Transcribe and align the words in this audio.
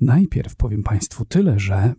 Najpierw 0.00 0.56
powiem 0.56 0.82
Państwu 0.82 1.24
tyle, 1.24 1.58
że 1.60 1.94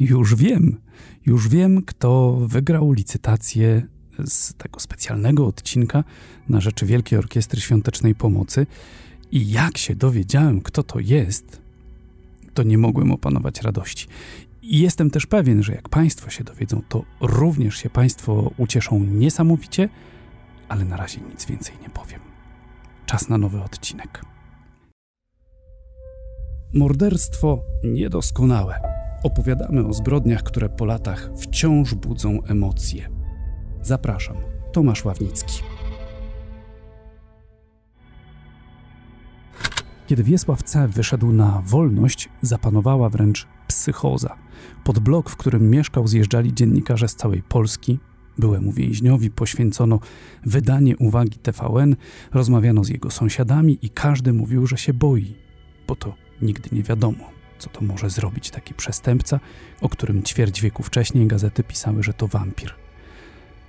już 0.00 0.34
wiem, 0.34 0.80
już 1.26 1.48
wiem, 1.48 1.82
kto 1.82 2.36
wygrał 2.46 2.92
licytację 2.92 3.86
z 4.26 4.54
tego 4.54 4.80
specjalnego 4.80 5.46
odcinka 5.46 6.04
na 6.48 6.60
rzeczy 6.60 6.86
Wielkiej 6.86 7.18
Orkiestry 7.18 7.60
Świątecznej 7.60 8.14
Pomocy. 8.14 8.66
I 9.32 9.50
jak 9.50 9.78
się 9.78 9.94
dowiedziałem, 9.94 10.60
kto 10.60 10.82
to 10.82 11.00
jest, 11.00 11.60
to 12.54 12.62
nie 12.62 12.78
mogłem 12.78 13.12
opanować 13.12 13.62
radości. 13.62 14.06
I 14.62 14.78
jestem 14.78 15.10
też 15.10 15.26
pewien, 15.26 15.62
że 15.62 15.74
jak 15.74 15.88
Państwo 15.88 16.30
się 16.30 16.44
dowiedzą, 16.44 16.82
to 16.88 17.04
również 17.20 17.76
się 17.76 17.90
Państwo 17.90 18.50
ucieszą 18.56 19.04
niesamowicie, 19.04 19.88
ale 20.68 20.84
na 20.84 20.96
razie 20.96 21.20
nic 21.30 21.46
więcej 21.46 21.74
nie 21.82 21.90
powiem. 21.90 22.20
Czas 23.06 23.28
na 23.28 23.38
nowy 23.38 23.62
odcinek. 23.62 24.24
Morderstwo 26.74 27.62
niedoskonałe. 27.84 28.80
Opowiadamy 29.22 29.86
o 29.86 29.92
zbrodniach, 29.92 30.42
które 30.42 30.68
po 30.68 30.84
latach 30.84 31.30
wciąż 31.38 31.94
budzą 31.94 32.42
emocje. 32.42 33.08
Zapraszam, 33.82 34.36
Tomasz 34.72 35.04
Ławnicki. 35.04 35.62
Kiedy 40.06 40.24
Wiesław 40.24 40.62
C. 40.62 40.88
wyszedł 40.88 41.32
na 41.32 41.62
wolność, 41.66 42.28
zapanowała 42.42 43.08
wręcz 43.08 43.46
psychoza. 43.68 44.36
Pod 44.84 44.98
blok, 44.98 45.30
w 45.30 45.36
którym 45.36 45.70
mieszkał, 45.70 46.06
zjeżdżali 46.06 46.54
dziennikarze 46.54 47.08
z 47.08 47.16
całej 47.16 47.42
Polski. 47.42 47.98
Byłemu 48.38 48.72
więźniowi 48.72 49.30
poświęcono 49.30 50.00
wydanie 50.46 50.96
uwagi 50.96 51.38
TVN, 51.38 51.96
rozmawiano 52.32 52.84
z 52.84 52.88
jego 52.88 53.10
sąsiadami 53.10 53.78
i 53.82 53.90
każdy 53.90 54.32
mówił, 54.32 54.66
że 54.66 54.76
się 54.76 54.94
boi, 54.94 55.36
bo 55.88 55.96
to 55.96 56.29
nigdy 56.42 56.68
nie 56.72 56.82
wiadomo, 56.82 57.30
co 57.58 57.70
to 57.70 57.84
może 57.84 58.10
zrobić 58.10 58.50
taki 58.50 58.74
przestępca, 58.74 59.40
o 59.80 59.88
którym 59.88 60.22
ćwierć 60.22 60.60
wieku 60.60 60.82
wcześniej 60.82 61.26
gazety 61.26 61.62
pisały, 61.64 62.02
że 62.02 62.14
to 62.14 62.28
wampir. 62.28 62.74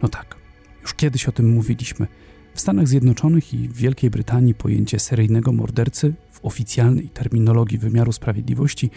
No 0.01 0.09
tak, 0.09 0.35
już 0.81 0.93
kiedyś 0.93 1.25
o 1.25 1.31
tym 1.31 1.49
mówiliśmy. 1.49 2.07
W 2.53 2.61
Stanach 2.61 2.87
Zjednoczonych 2.87 3.53
i 3.53 3.67
w 3.67 3.73
Wielkiej 3.73 4.09
Brytanii 4.09 4.53
pojęcie 4.53 4.99
seryjnego 4.99 5.53
mordercy 5.53 6.13
w 6.31 6.45
oficjalnej 6.45 7.09
terminologii 7.09 7.77
wymiaru 7.77 8.11
sprawiedliwości 8.11 8.89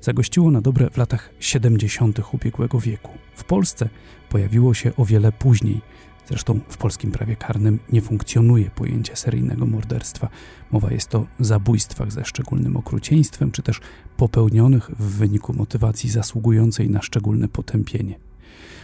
zagościło 0.00 0.50
na 0.50 0.60
dobre 0.60 0.90
w 0.90 0.96
latach 0.96 1.30
70. 1.40 2.20
ubiegłego 2.32 2.80
wieku. 2.80 3.10
W 3.34 3.44
Polsce 3.44 3.88
pojawiło 4.28 4.74
się 4.74 4.96
o 4.96 5.04
wiele 5.04 5.32
później. 5.32 5.80
Zresztą 6.28 6.60
w 6.68 6.76
polskim 6.76 7.10
prawie 7.10 7.36
karnym 7.36 7.78
nie 7.92 8.00
funkcjonuje 8.00 8.70
pojęcie 8.70 9.16
seryjnego 9.16 9.66
morderstwa. 9.66 10.28
Mowa 10.70 10.90
jest 10.90 11.14
o 11.14 11.26
zabójstwach 11.40 12.12
ze 12.12 12.24
szczególnym 12.24 12.76
okrucieństwem, 12.76 13.50
czy 13.50 13.62
też 13.62 13.80
popełnionych 14.16 14.90
w 14.90 15.16
wyniku 15.16 15.52
motywacji 15.52 16.10
zasługującej 16.10 16.90
na 16.90 17.02
szczególne 17.02 17.48
potępienie. 17.48 18.18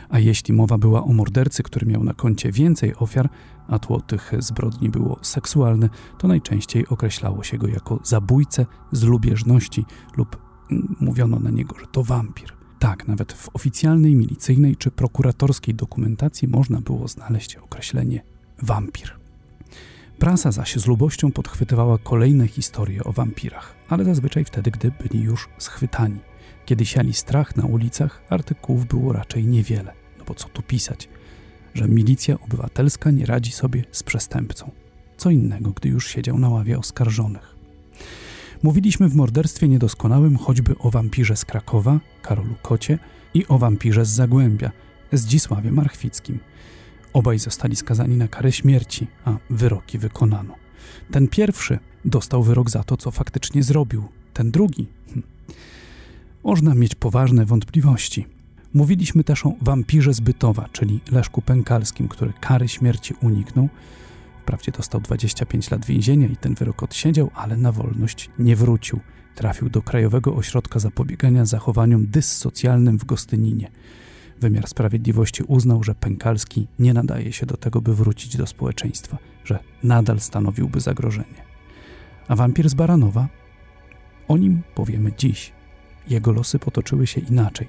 A 0.09 0.19
jeśli 0.19 0.55
mowa 0.55 0.79
była 0.79 1.05
o 1.05 1.13
mordercy, 1.13 1.63
który 1.63 1.87
miał 1.87 2.05
na 2.05 2.15
koncie 2.15 2.53
więcej 2.53 2.95
ofiar, 2.97 3.29
a 3.69 3.79
tło 3.79 4.01
tych 4.01 4.33
zbrodni 4.39 4.91
było 4.91 5.19
seksualne, 5.23 5.89
to 6.19 6.29
najczęściej 6.29 6.87
określało 6.89 7.43
się 7.43 7.59
go 7.59 7.67
jako 7.67 8.01
zabójcę 8.05 8.67
z 8.93 9.03
lubieżności 9.03 9.85
lub 10.17 10.37
mm, 10.71 10.97
mówiono 11.01 11.39
na 11.39 11.51
niego, 11.51 11.79
że 11.81 11.87
to 11.87 12.03
wampir. 12.03 12.64
Tak, 12.85 13.09
nawet 13.09 13.33
w 13.33 13.49
oficjalnej, 13.53 14.15
milicyjnej 14.15 14.77
czy 14.77 14.91
prokuratorskiej 14.91 15.75
dokumentacji 15.75 16.49
można 16.49 16.81
było 16.81 17.09
znaleźć 17.09 17.57
określenie 17.57 18.23
wampir. 18.63 19.13
Prasa 20.19 20.53
zaś 20.53 20.77
z 20.77 20.87
lubością 20.87 21.33
podchwytywała 21.33 21.99
kolejne 21.99 22.49
historie 22.49 23.05
o 23.05 23.13
wampirach, 23.13 23.75
ale 23.89 24.05
zazwyczaj 24.05 24.45
wtedy, 24.45 24.71
gdy 24.71 24.91
byli 24.91 25.23
już 25.23 25.49
schwytani. 25.59 26.21
Kiedy 26.65 26.87
siali 26.87 27.13
strach 27.13 27.57
na 27.57 27.67
ulicach, 27.67 28.23
artykułów 28.31 28.87
było 28.87 29.13
raczej 29.13 29.47
niewiele. 29.47 29.93
No 30.19 30.25
bo 30.25 30.35
co 30.35 30.49
tu 30.49 30.63
pisać? 30.63 31.09
Że 31.75 31.89
milicja 31.89 32.41
obywatelska 32.41 33.11
nie 33.11 33.27
radzi 33.27 33.53
sobie 33.53 33.85
z 33.93 34.03
przestępcą. 34.03 34.71
Co 35.17 35.31
innego, 35.31 35.71
gdy 35.71 35.89
już 35.89 36.09
siedział 36.09 36.39
na 36.39 36.49
ławie 36.49 36.79
oskarżonych. 36.79 37.54
Mówiliśmy 38.65 39.09
w 39.09 39.15
morderstwie 39.15 39.69
niedoskonałym 39.69 40.37
choćby 40.37 40.79
o 40.79 40.91
wampirze 40.91 41.37
z 41.37 41.45
Krakowa, 41.45 42.01
Karolu 42.23 42.55
Kocie 42.63 42.99
i 43.35 43.47
o 43.49 43.59
wampirze 43.59 44.05
z 44.05 44.09
Zagłębia, 44.09 44.71
Zdzisławie 45.13 45.73
Marchwickim. 45.73 46.39
Obaj 47.13 47.39
zostali 47.39 47.77
skazani 47.77 48.17
na 48.17 48.29
karę 48.29 48.53
śmierci, 48.53 49.07
a 49.25 49.37
wyroki 49.51 49.99
wykonano. 49.99 50.55
Ten 51.11 51.29
pierwszy 51.29 51.79
dostał 52.05 52.43
wyrok 52.43 52.71
za 52.71 52.85
to, 52.85 52.97
co 52.97 53.11
faktycznie 53.11 53.63
zrobił. 53.63 54.09
Ten 54.33 54.51
drugi. 54.51 54.87
Hm, 55.09 55.23
można 56.45 56.75
mieć 56.75 56.95
poważne 56.95 57.45
wątpliwości. 57.45 58.27
Mówiliśmy 58.75 59.25
też 59.25 59.47
o 59.47 59.53
wampirze 59.63 60.15
z 60.15 60.21
Bytowa, 60.21 60.69
czyli 60.73 61.01
Leszku 61.11 61.43
Pękalskim, 61.43 62.09
który 62.09 62.33
kary 62.41 62.69
śmierci 62.69 63.15
uniknął. 63.23 63.69
Wprawdzie 64.45 64.73
dostał 64.73 65.01
25 65.01 65.71
lat 65.71 65.85
więzienia 65.85 66.27
i 66.27 66.37
ten 66.37 66.55
wyrok 66.55 66.83
odsiedział, 66.83 67.31
ale 67.35 67.57
na 67.57 67.73
wolność 67.73 68.31
nie 68.39 68.57
wrócił. 68.57 69.01
Trafił 69.35 69.71
do 69.71 69.83
Krajowego 69.83 70.35
Ośrodka 70.35 70.79
Zapobiegania 70.79 71.45
Zachowaniom 71.45 72.07
Dyssocjalnym 72.07 72.99
w 72.99 73.05
Gostyninie. 73.05 73.71
Wymiar 74.41 74.69
sprawiedliwości 74.69 75.43
uznał, 75.43 75.83
że 75.83 75.95
Pękalski 75.95 76.67
nie 76.79 76.95
nadaje 76.95 77.33
się 77.33 77.47
do 77.47 77.57
tego, 77.57 77.81
by 77.81 77.95
wrócić 77.95 78.37
do 78.37 78.47
społeczeństwa, 78.47 79.19
że 79.45 79.59
nadal 79.83 80.21
stanowiłby 80.21 80.81
zagrożenie. 80.81 81.43
A 82.29 82.37
wampir 82.37 82.69
z 82.69 82.75
Baranowa? 82.75 83.29
O 84.29 84.37
nim 84.37 84.63
powiemy 84.75 85.13
dziś. 85.19 85.53
Jego 86.09 86.33
losy 86.33 86.59
potoczyły 86.59 87.07
się 87.07 87.21
inaczej. 87.21 87.69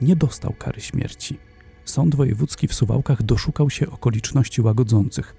Nie 0.00 0.16
dostał 0.16 0.52
kary 0.58 0.80
śmierci. 0.80 1.38
Sąd 1.84 2.14
wojewódzki 2.14 2.68
w 2.68 2.74
Suwałkach 2.74 3.22
doszukał 3.22 3.70
się 3.70 3.90
okoliczności 3.90 4.62
łagodzących, 4.62 5.34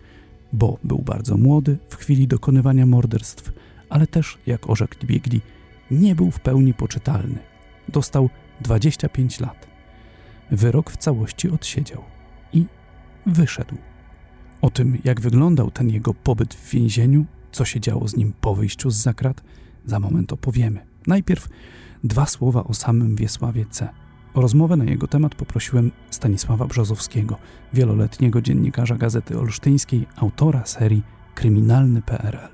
bo 0.54 0.78
był 0.84 0.98
bardzo 0.98 1.38
młody 1.38 1.78
w 1.90 1.96
chwili 1.96 2.28
dokonywania 2.28 2.86
morderstw, 2.86 3.52
ale 3.90 4.08
też, 4.08 4.38
jak 4.48 4.70
orzekli 4.70 5.08
biegli, 5.08 5.42
nie 5.92 6.16
był 6.16 6.32
w 6.32 6.40
pełni 6.40 6.74
poczytalny. 6.74 7.40
Dostał 7.90 8.30
25 8.62 9.40
lat. 9.40 9.68
Wyrok 10.52 10.92
w 10.92 10.98
całości 10.98 11.50
odsiedział 11.50 12.04
i 12.54 12.66
wyszedł. 13.26 13.76
O 14.62 14.70
tym, 14.70 14.98
jak 15.04 15.22
wyglądał 15.22 15.72
ten 15.72 15.90
jego 15.90 16.14
pobyt 16.14 16.54
w 16.54 16.70
więzieniu, 16.70 17.26
co 17.52 17.66
się 17.66 17.80
działo 17.80 18.08
z 18.08 18.16
nim 18.16 18.34
po 18.42 18.56
wyjściu 18.56 18.92
z 18.92 18.96
zakrat, 18.96 19.44
za 19.86 20.00
moment 20.00 20.34
opowiemy. 20.34 20.86
Najpierw 21.08 21.50
dwa 22.04 22.26
słowa 22.26 22.64
o 22.64 22.74
samym 22.74 23.16
Wiesławie 23.16 23.66
C. 23.66 23.90
O 24.34 24.42
rozmowę 24.42 24.78
na 24.78 24.86
jego 24.86 25.08
temat 25.08 25.36
poprosiłem 25.36 25.92
Stanisława 26.10 26.66
Brzozowskiego, 26.66 27.38
wieloletniego 27.74 28.42
dziennikarza 28.42 28.96
Gazety 28.96 29.40
Olsztyńskiej, 29.40 30.08
autora 30.16 30.66
serii 30.66 31.04
Kryminalny 31.36 32.02
PRL. 32.02 32.50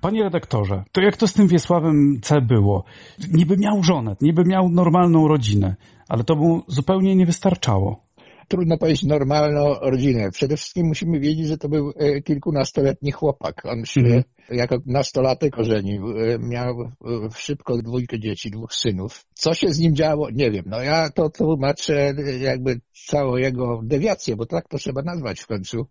Panie 0.00 0.22
redaktorze, 0.22 0.84
to 0.92 1.00
jak 1.00 1.16
to 1.16 1.26
z 1.26 1.32
tym 1.32 1.48
Wiesławem 1.48 2.20
C 2.22 2.40
było? 2.40 2.84
Niby 3.32 3.56
miał 3.56 3.82
żonę, 3.82 4.16
niby 4.20 4.44
miał 4.44 4.68
normalną 4.68 5.28
rodzinę, 5.28 5.76
ale 6.08 6.24
to 6.24 6.36
mu 6.36 6.62
zupełnie 6.66 7.16
nie 7.16 7.26
wystarczało 7.26 8.04
trudno 8.48 8.78
powiedzieć 8.78 9.02
normalną 9.02 9.74
rodzinę. 9.74 10.30
Przede 10.30 10.56
wszystkim 10.56 10.86
musimy 10.86 11.20
wiedzieć, 11.20 11.46
że 11.46 11.58
to 11.58 11.68
był 11.68 11.92
e, 11.96 12.22
kilkunastoletni 12.22 13.12
chłopak. 13.12 13.66
On 13.66 13.84
się 13.84 14.00
mhm. 14.00 14.22
jako 14.50 14.78
nastolatek 14.86 15.58
ożenił. 15.58 16.18
E, 16.18 16.38
miał 16.38 16.80
e, 16.80 16.88
szybko 17.36 17.76
dwójkę 17.76 18.20
dzieci, 18.20 18.50
dwóch 18.50 18.74
synów. 18.74 19.24
Co 19.34 19.54
się 19.54 19.68
z 19.72 19.78
nim 19.78 19.94
działo? 19.94 20.30
Nie 20.30 20.50
wiem. 20.50 20.64
No 20.66 20.82
ja 20.82 21.10
to 21.10 21.30
tłumaczę 21.30 22.14
jakby 22.40 22.80
całą 23.06 23.36
jego 23.36 23.80
dewiację, 23.84 24.36
bo 24.36 24.46
tak 24.46 24.68
to 24.68 24.78
trzeba 24.78 25.02
nazwać 25.02 25.40
w 25.40 25.46
końcu. 25.46 25.86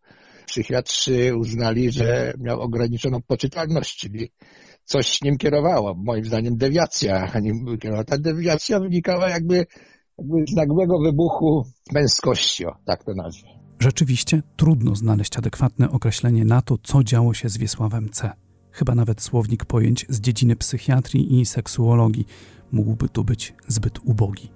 Psychiatrzy 0.46 1.36
uznali, 1.36 1.92
że 1.92 2.34
miał 2.40 2.62
ograniczoną 2.62 3.22
poczytalność, 3.28 3.98
czyli 3.98 4.32
coś 4.86 5.22
nim 5.22 5.38
kierowało. 5.38 5.96
Moim 5.96 6.26
zdaniem 6.26 6.58
dewiacja 6.58 7.32
nim 7.42 7.78
kierowała. 7.78 8.04
Ta 8.04 8.18
dewiacja 8.18 8.80
wynikała 8.80 9.30
jakby 9.30 9.66
z 10.50 10.56
nagłego 10.56 11.00
wybuchu 11.00 11.66
męskości, 11.94 12.66
o, 12.66 12.76
tak 12.86 13.04
to 13.04 13.14
nazwę. 13.14 13.48
Rzeczywiście 13.80 14.44
trudno 14.56 14.96
znaleźć 14.96 15.38
adekwatne 15.38 15.92
określenie 15.92 16.46
na 16.46 16.62
to, 16.62 16.78
co 16.84 17.04
działo 17.04 17.34
się 17.34 17.50
z 17.50 17.58
Wiesławem 17.58 18.10
C. 18.10 18.32
Chyba 18.72 18.96
nawet 18.96 19.22
słownik 19.22 19.66
pojęć 19.66 20.06
z 20.10 20.22
dziedziny 20.22 20.56
psychiatrii 20.56 21.40
i 21.40 21.46
seksuologii 21.46 22.26
mógłby 22.72 23.10
tu 23.10 23.24
być 23.24 23.54
zbyt 23.68 24.00
ubogi. 24.06 24.50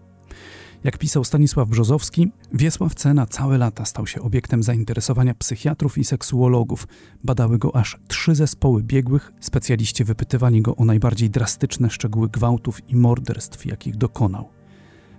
Jak 0.83 0.97
pisał 0.97 1.23
Stanisław 1.23 1.69
Brzozowski, 1.69 2.31
Wiesław 2.53 2.95
C. 2.95 3.13
na 3.13 3.25
całe 3.25 3.57
lata 3.57 3.85
stał 3.85 4.07
się 4.07 4.21
obiektem 4.21 4.63
zainteresowania 4.63 5.33
psychiatrów 5.33 5.97
i 5.97 6.03
seksuologów. 6.03 6.87
Badały 7.23 7.57
go 7.57 7.75
aż 7.75 7.97
trzy 8.07 8.35
zespoły 8.35 8.83
biegłych, 8.83 9.31
specjaliści 9.39 10.03
wypytywali 10.03 10.61
go 10.61 10.75
o 10.75 10.85
najbardziej 10.85 11.29
drastyczne 11.29 11.89
szczegóły 11.89 12.29
gwałtów 12.29 12.89
i 12.89 12.95
morderstw, 12.95 13.65
jakich 13.65 13.97
dokonał. 13.97 14.54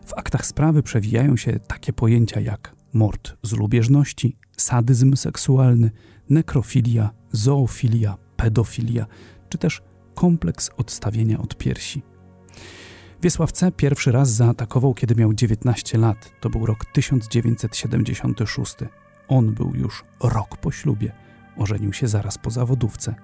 W 0.07 0.15
aktach 0.15 0.47
sprawy 0.47 0.83
przewijają 0.83 1.37
się 1.37 1.59
takie 1.59 1.93
pojęcia 1.93 2.41
jak 2.41 2.77
mord 2.93 3.37
z 3.43 3.53
lubieżności, 3.53 4.37
sadyzm 4.57 5.17
seksualny, 5.17 5.91
nekrofilia, 6.31 7.11
zoofilia, 7.33 8.17
pedofilia, 8.37 9.07
czy 9.49 9.59
też 9.59 9.83
kompleks 10.15 10.71
odstawienia 10.77 11.39
od 11.39 11.57
piersi. 11.57 12.03
Wiesław 13.23 13.53
C. 13.53 13.73
pierwszy 13.73 14.13
raz 14.13 14.31
zaatakował, 14.31 14.95
kiedy 14.95 15.15
miał 15.15 15.35
19 15.35 15.99
lat. 15.99 16.33
To 16.41 16.51
był 16.51 16.67
rok 16.67 16.85
1976. 16.85 18.77
On 19.29 19.55
był 19.55 19.75
już 19.75 20.05
rok 20.23 20.57
po 20.57 20.71
ślubie. 20.71 21.13
Ożenił 21.57 21.93
się 21.93 22.09
zaraz 22.09 22.39
po 22.39 22.51
zawodówce. 22.51 23.15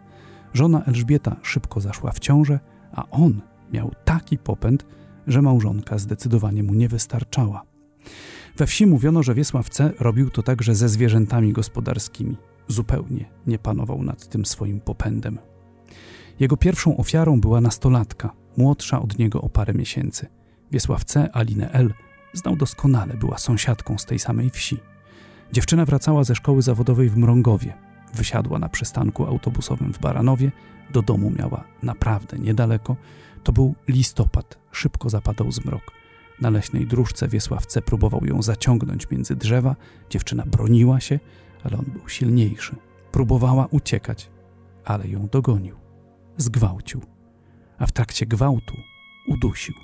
Żona 0.54 0.84
Elżbieta 0.84 1.36
szybko 1.42 1.80
zaszła 1.80 2.12
w 2.12 2.18
ciążę, 2.18 2.60
a 2.92 3.10
on 3.10 3.42
miał 3.72 3.92
taki 4.04 4.38
popęd, 4.38 4.86
że 5.26 5.42
małżonka 5.42 5.98
zdecydowanie 5.98 6.62
mu 6.62 6.74
nie 6.74 6.88
wystarczała. 6.88 7.62
We 8.56 8.66
wsi 8.66 8.86
mówiono, 8.86 9.22
że 9.22 9.34
Wiesław 9.34 9.70
C. 9.70 9.92
robił 10.00 10.30
to 10.30 10.42
także 10.42 10.74
ze 10.74 10.88
zwierzętami 10.88 11.52
gospodarskimi. 11.52 12.36
Zupełnie 12.68 13.24
nie 13.46 13.58
panował 13.58 14.02
nad 14.02 14.28
tym 14.28 14.46
swoim 14.46 14.80
popędem. 14.80 15.38
Jego 16.40 16.56
pierwszą 16.56 16.96
ofiarą 16.96 17.40
była 17.40 17.60
nastolatka, 17.60 18.32
młodsza 18.56 19.02
od 19.02 19.18
niego 19.18 19.42
o 19.42 19.48
parę 19.48 19.74
miesięcy. 19.74 20.26
Wiesław 20.72 21.04
C. 21.04 21.32
Alinę 21.32 21.72
L. 21.72 21.94
znał 22.32 22.56
doskonale, 22.56 23.14
była 23.14 23.38
sąsiadką 23.38 23.98
z 23.98 24.06
tej 24.06 24.18
samej 24.18 24.50
wsi. 24.50 24.78
Dziewczyna 25.52 25.84
wracała 25.84 26.24
ze 26.24 26.34
szkoły 26.34 26.62
zawodowej 26.62 27.08
w 27.08 27.16
Mrągowie. 27.16 27.74
Wysiadła 28.14 28.58
na 28.58 28.68
przystanku 28.68 29.26
autobusowym 29.26 29.92
w 29.92 29.98
Baranowie. 29.98 30.52
Do 30.92 31.02
domu 31.02 31.30
miała 31.38 31.64
naprawdę 31.82 32.38
niedaleko. 32.38 32.96
To 33.42 33.52
był 33.52 33.74
listopad, 33.88 34.58
szybko 34.72 35.10
zapadał 35.10 35.52
zmrok. 35.52 35.92
Na 36.40 36.50
leśnej 36.50 36.86
dróżce 36.86 37.28
Wiesław 37.28 37.66
C. 37.66 37.82
próbował 37.82 38.24
ją 38.24 38.42
zaciągnąć 38.42 39.10
między 39.10 39.36
drzewa. 39.36 39.76
Dziewczyna 40.10 40.46
broniła 40.46 41.00
się, 41.00 41.20
ale 41.64 41.78
on 41.78 41.84
był 41.84 42.08
silniejszy. 42.08 42.76
Próbowała 43.12 43.66
uciekać, 43.66 44.30
ale 44.84 45.08
ją 45.08 45.28
dogonił. 45.28 45.76
Zgwałcił 46.36 47.00
a 47.82 47.86
w 47.86 47.92
trakcie 47.92 48.26
gwałtu 48.26 48.76
udusił. 49.28 49.74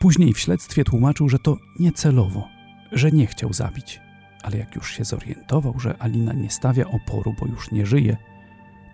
Później 0.00 0.32
w 0.32 0.38
śledztwie 0.38 0.84
tłumaczył, 0.84 1.28
że 1.28 1.38
to 1.38 1.56
niecelowo, 1.78 2.48
że 2.92 3.10
nie 3.10 3.26
chciał 3.26 3.52
zabić, 3.52 4.00
ale 4.42 4.58
jak 4.58 4.74
już 4.74 4.92
się 4.92 5.04
zorientował, 5.04 5.78
że 5.78 5.96
Alina 5.98 6.32
nie 6.32 6.50
stawia 6.50 6.84
oporu, 6.88 7.34
bo 7.40 7.46
już 7.46 7.70
nie 7.70 7.86
żyje, 7.86 8.16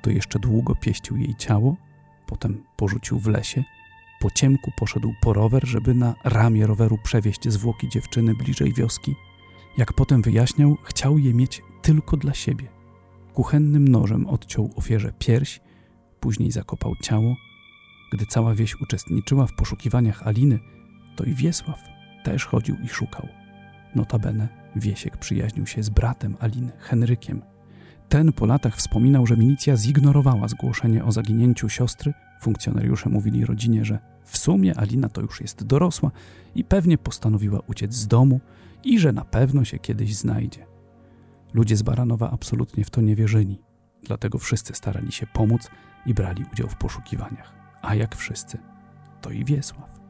to 0.02 0.10
jeszcze 0.10 0.38
długo 0.38 0.74
pieścił 0.74 1.16
jej 1.16 1.34
ciało, 1.34 1.76
potem 2.26 2.64
porzucił 2.76 3.18
w 3.18 3.26
lesie, 3.26 3.64
po 4.22 4.30
ciemku 4.30 4.70
poszedł 4.76 5.14
po 5.20 5.32
rower, 5.32 5.66
żeby 5.66 5.94
na 5.94 6.14
ramię 6.24 6.66
roweru 6.66 6.98
przewieźć 7.02 7.48
zwłoki 7.48 7.88
dziewczyny 7.88 8.34
bliżej 8.34 8.72
wioski. 8.72 9.14
Jak 9.76 9.92
potem 9.92 10.22
wyjaśniał, 10.22 10.76
chciał 10.84 11.18
je 11.18 11.34
mieć 11.34 11.62
tylko 11.82 12.16
dla 12.16 12.34
siebie. 12.34 12.68
Kuchennym 13.34 13.88
nożem 13.88 14.26
odciął 14.26 14.70
ofierze 14.76 15.12
pierś, 15.18 15.60
później 16.20 16.50
zakopał 16.50 16.92
ciało, 17.02 17.36
gdy 18.12 18.26
cała 18.26 18.54
wieś 18.54 18.80
uczestniczyła 18.80 19.46
w 19.46 19.54
poszukiwaniach 19.54 20.26
Aliny, 20.26 20.58
to 21.16 21.24
i 21.24 21.34
Wiesław 21.34 21.80
też 22.24 22.46
chodził 22.46 22.76
i 22.84 22.88
szukał. 22.88 23.28
Notabene 23.94 24.48
Wiesiek 24.76 25.16
przyjaźnił 25.16 25.66
się 25.66 25.82
z 25.82 25.90
bratem 25.90 26.36
Aliny, 26.40 26.72
Henrykiem. 26.78 27.42
Ten 28.08 28.32
po 28.32 28.46
latach 28.46 28.76
wspominał, 28.76 29.26
że 29.26 29.36
milicja 29.36 29.76
zignorowała 29.76 30.48
zgłoszenie 30.48 31.04
o 31.04 31.12
zaginięciu 31.12 31.68
siostry. 31.68 32.12
Funkcjonariusze 32.42 33.08
mówili 33.08 33.46
rodzinie, 33.46 33.84
że 33.84 33.98
w 34.24 34.38
sumie 34.38 34.78
Alina 34.78 35.08
to 35.08 35.20
już 35.20 35.40
jest 35.40 35.64
dorosła 35.64 36.10
i 36.54 36.64
pewnie 36.64 36.98
postanowiła 36.98 37.60
uciec 37.66 37.94
z 37.94 38.06
domu 38.06 38.40
i 38.84 38.98
że 38.98 39.12
na 39.12 39.24
pewno 39.24 39.64
się 39.64 39.78
kiedyś 39.78 40.16
znajdzie. 40.16 40.66
Ludzie 41.54 41.76
z 41.76 41.82
Baranowa 41.82 42.30
absolutnie 42.30 42.84
w 42.84 42.90
to 42.90 43.00
nie 43.00 43.16
wierzyli, 43.16 43.62
dlatego 44.02 44.38
wszyscy 44.38 44.74
starali 44.74 45.12
się 45.12 45.26
pomóc 45.26 45.70
i 46.06 46.14
brali 46.14 46.44
udział 46.52 46.68
w 46.68 46.76
poszukiwaniach 46.76 47.62
a 47.82 47.94
jak 47.94 48.16
wszyscy, 48.16 48.58
to 49.20 49.30
i 49.30 49.44
Wiesław. 49.44 50.00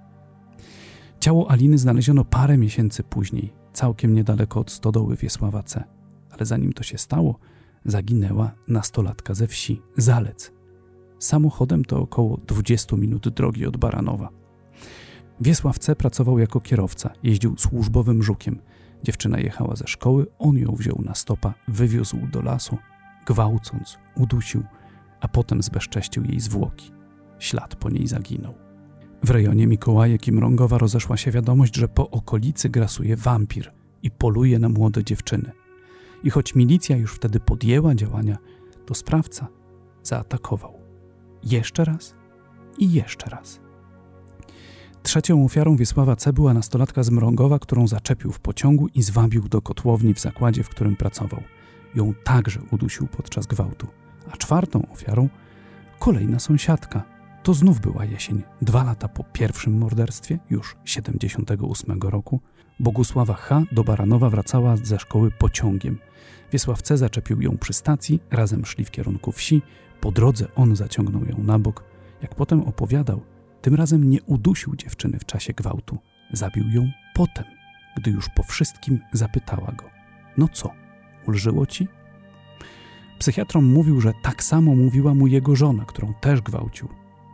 Ciało 1.20 1.50
Aliny 1.50 1.78
znaleziono 1.78 2.24
parę 2.24 2.58
miesięcy 2.58 3.02
później, 3.02 3.52
całkiem 3.72 4.14
niedaleko 4.14 4.60
od 4.60 4.70
stodoły 4.70 5.16
Wiesława 5.16 5.62
C. 5.62 5.84
Ale 6.30 6.46
zanim 6.46 6.72
to 6.72 6.82
się 6.82 6.98
stało, 6.98 7.38
zaginęła 7.84 8.54
nastolatka 8.68 9.34
ze 9.34 9.46
wsi, 9.46 9.82
Zalec. 9.96 10.52
Samochodem 11.22 11.84
to 11.84 12.00
około 12.00 12.36
20 12.36 12.96
minut 12.96 13.28
drogi 13.28 13.66
od 13.66 13.76
Baranowa. 13.76 14.28
Wiesław 15.40 15.78
C. 15.78 15.96
pracował 15.96 16.38
jako 16.38 16.60
kierowca, 16.60 17.12
jeździł 17.22 17.54
służbowym 17.58 18.22
żukiem. 18.22 18.60
Dziewczyna 19.02 19.38
jechała 19.38 19.76
ze 19.76 19.86
szkoły, 19.86 20.26
on 20.38 20.56
ją 20.56 20.74
wziął 20.74 21.02
na 21.04 21.14
stopa, 21.14 21.54
wywiózł 21.68 22.16
do 22.32 22.42
lasu, 22.42 22.78
gwałcąc, 23.26 23.98
udusił, 24.16 24.62
a 25.20 25.28
potem 25.28 25.62
zbezcześcił 25.62 26.24
jej 26.24 26.40
zwłoki 26.40 26.92
ślad 27.38 27.76
po 27.76 27.90
niej 27.90 28.06
zaginął. 28.06 28.54
W 29.24 29.30
rejonie 29.30 29.66
Mikołajek 29.66 30.28
i 30.28 30.32
Mrągowa 30.32 30.78
rozeszła 30.78 31.16
się 31.16 31.30
wiadomość, 31.30 31.76
że 31.76 31.88
po 31.88 32.10
okolicy 32.10 32.68
grasuje 32.68 33.16
wampir 33.16 33.72
i 34.02 34.10
poluje 34.10 34.58
na 34.58 34.68
młode 34.68 35.04
dziewczyny. 35.04 35.52
I 36.24 36.30
choć 36.30 36.54
milicja 36.54 36.96
już 36.96 37.14
wtedy 37.14 37.40
podjęła 37.40 37.94
działania, 37.94 38.38
to 38.86 38.94
sprawca 38.94 39.48
zaatakował. 40.02 40.81
Jeszcze 41.44 41.84
raz 41.84 42.14
i 42.78 42.92
jeszcze 42.92 43.30
raz. 43.30 43.60
Trzecią 45.02 45.44
ofiarą 45.44 45.76
Wiesława 45.76 46.16
C. 46.16 46.32
była 46.32 46.54
nastolatka 46.54 47.02
z 47.02 47.10
Mrągowa, 47.10 47.58
którą 47.58 47.86
zaczepił 47.86 48.32
w 48.32 48.40
pociągu 48.40 48.88
i 48.94 49.02
zwabił 49.02 49.48
do 49.48 49.62
kotłowni 49.62 50.14
w 50.14 50.20
zakładzie, 50.20 50.62
w 50.62 50.68
którym 50.68 50.96
pracował. 50.96 51.42
Ją 51.94 52.14
także 52.24 52.60
udusił 52.70 53.06
podczas 53.06 53.46
gwałtu. 53.46 53.86
A 54.32 54.36
czwartą 54.36 54.86
ofiarą 54.92 55.28
kolejna 55.98 56.38
sąsiadka, 56.38 57.02
to 57.42 57.54
znów 57.54 57.80
była 57.80 58.04
jesień, 58.04 58.42
dwa 58.62 58.84
lata 58.84 59.08
po 59.08 59.24
pierwszym 59.24 59.78
morderstwie, 59.78 60.38
już 60.50 60.76
78 60.84 62.00
roku. 62.02 62.40
Bogusława 62.80 63.34
H. 63.34 63.62
do 63.72 63.84
Baranowa 63.84 64.30
wracała 64.30 64.76
ze 64.76 64.98
szkoły 64.98 65.30
pociągiem. 65.30 65.98
Wiesław 66.52 66.82
C. 66.82 66.98
zaczepił 66.98 67.42
ją 67.42 67.58
przy 67.58 67.72
stacji, 67.72 68.20
razem 68.30 68.66
szli 68.66 68.84
w 68.84 68.90
kierunku 68.90 69.32
wsi. 69.32 69.62
Po 70.02 70.12
drodze 70.12 70.54
on 70.54 70.76
zaciągnął 70.76 71.24
ją 71.24 71.38
na 71.38 71.58
bok. 71.58 71.84
Jak 72.22 72.34
potem 72.34 72.60
opowiadał, 72.60 73.20
tym 73.62 73.74
razem 73.74 74.10
nie 74.10 74.22
udusił 74.22 74.76
dziewczyny 74.76 75.18
w 75.18 75.26
czasie 75.26 75.52
gwałtu. 75.52 75.98
Zabił 76.32 76.68
ją 76.68 76.90
potem, 77.14 77.44
gdy 77.96 78.10
już 78.10 78.28
po 78.28 78.42
wszystkim 78.42 79.00
zapytała 79.12 79.72
go: 79.72 79.84
No 80.36 80.48
co, 80.48 80.70
ulżyło 81.26 81.66
ci? 81.66 81.88
Psychiatrom 83.18 83.64
mówił, 83.64 84.00
że 84.00 84.12
tak 84.22 84.42
samo 84.42 84.74
mówiła 84.74 85.14
mu 85.14 85.26
jego 85.26 85.56
żona, 85.56 85.84
którą 85.84 86.14
też 86.14 86.40
gwałcił 86.40 86.88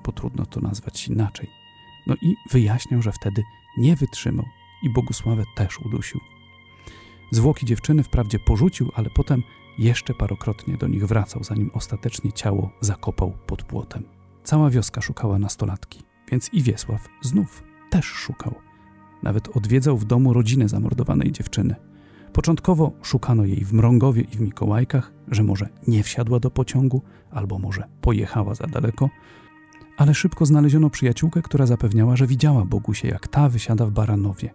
bo 0.09 0.13
trudno 0.13 0.47
to 0.47 0.61
nazwać 0.61 1.09
inaczej. 1.09 1.51
No 2.07 2.15
i 2.23 2.35
wyjaśniał, 2.51 3.03
że 3.03 3.13
wtedy 3.13 3.43
nie 3.79 3.97
wytrzymał 3.97 4.47
i 4.83 4.91
Bogusławę 4.91 5.45
też 5.57 5.79
udusił. 5.79 6.21
Zwłoki 7.31 7.67
dziewczyny 7.67 8.03
wprawdzie 8.03 8.39
porzucił, 8.39 8.91
ale 8.95 9.11
potem 9.11 9.43
jeszcze 9.79 10.15
parokrotnie 10.15 10.77
do 10.77 10.89
nich 10.89 11.07
wracał, 11.07 11.45
zanim 11.45 11.71
ostatecznie 11.75 12.33
ciało 12.33 12.71
zakopał 12.81 13.33
pod 13.47 13.63
płotem. 13.63 14.03
Cała 14.45 14.71
wioska 14.71 15.01
szukała 15.01 15.39
nastolatki, 15.39 16.03
więc 16.31 16.55
i 16.55 16.63
Wiesław 16.63 17.09
znów 17.23 17.63
też 17.91 18.05
szukał. 18.05 18.55
Nawet 19.23 19.57
odwiedzał 19.57 19.99
w 19.99 20.05
domu 20.05 20.33
rodzinę 20.33 20.69
zamordowanej 20.69 21.33
dziewczyny. 21.33 21.75
Początkowo 22.33 22.93
szukano 23.03 23.45
jej 23.45 23.65
w 23.65 23.73
Mrągowie 23.73 24.23
i 24.23 24.37
w 24.37 24.41
Mikołajkach, 24.41 25.13
że 25.29 25.43
może 25.43 25.69
nie 25.89 26.03
wsiadła 26.03 26.41
do 26.41 26.51
pociągu, 26.51 27.03
albo 27.31 27.59
może 27.59 27.85
pojechała 28.01 28.55
za 28.55 28.67
daleko, 28.67 29.11
ale 29.97 30.15
szybko 30.15 30.47
znaleziono 30.47 30.91
przyjaciółkę, 30.91 31.43
która 31.43 31.67
zapewniała, 31.67 32.17
że 32.17 32.27
widziała 32.27 32.65
Bogusie, 32.65 33.09
jak 33.09 33.29
ta 33.29 33.49
wysiada 33.49 33.87
w 33.87 33.91
Baranowie, 33.91 34.51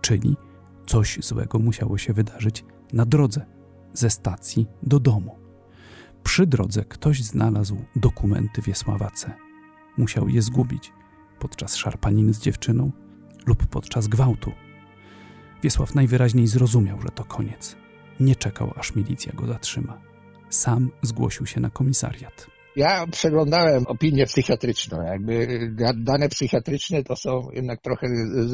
czyli 0.00 0.36
coś 0.86 1.18
złego 1.22 1.58
musiało 1.58 1.98
się 1.98 2.12
wydarzyć 2.12 2.64
na 2.92 3.06
drodze 3.06 3.57
ze 3.92 4.10
stacji 4.10 4.66
do 4.82 5.00
domu. 5.00 5.38
Przy 6.22 6.46
drodze 6.46 6.84
ktoś 6.84 7.22
znalazł 7.22 7.76
dokumenty 7.96 8.62
Wiesława 8.62 9.10
C. 9.10 9.34
Musiał 9.96 10.28
je 10.28 10.42
zgubić 10.42 10.92
podczas 11.38 11.76
szarpaniny 11.76 12.34
z 12.34 12.40
dziewczyną 12.40 12.92
lub 13.46 13.66
podczas 13.66 14.08
gwałtu. 14.08 14.52
Wiesław 15.62 15.94
najwyraźniej 15.94 16.46
zrozumiał, 16.46 17.02
że 17.02 17.08
to 17.08 17.24
koniec. 17.24 17.76
Nie 18.20 18.36
czekał, 18.36 18.72
aż 18.76 18.94
milicja 18.94 19.32
go 19.32 19.46
zatrzyma. 19.46 20.00
Sam 20.50 20.90
zgłosił 21.02 21.46
się 21.46 21.60
na 21.60 21.70
komisariat. 21.70 22.46
Ja 22.78 23.06
przeglądałem 23.06 23.86
opinię 23.86 24.26
psychiatryczną. 24.26 25.02
Jakby 25.02 25.48
dane 25.96 26.28
psychiatryczne 26.28 27.02
to 27.04 27.16
są 27.16 27.48
jednak 27.52 27.80
trochę 27.82 28.06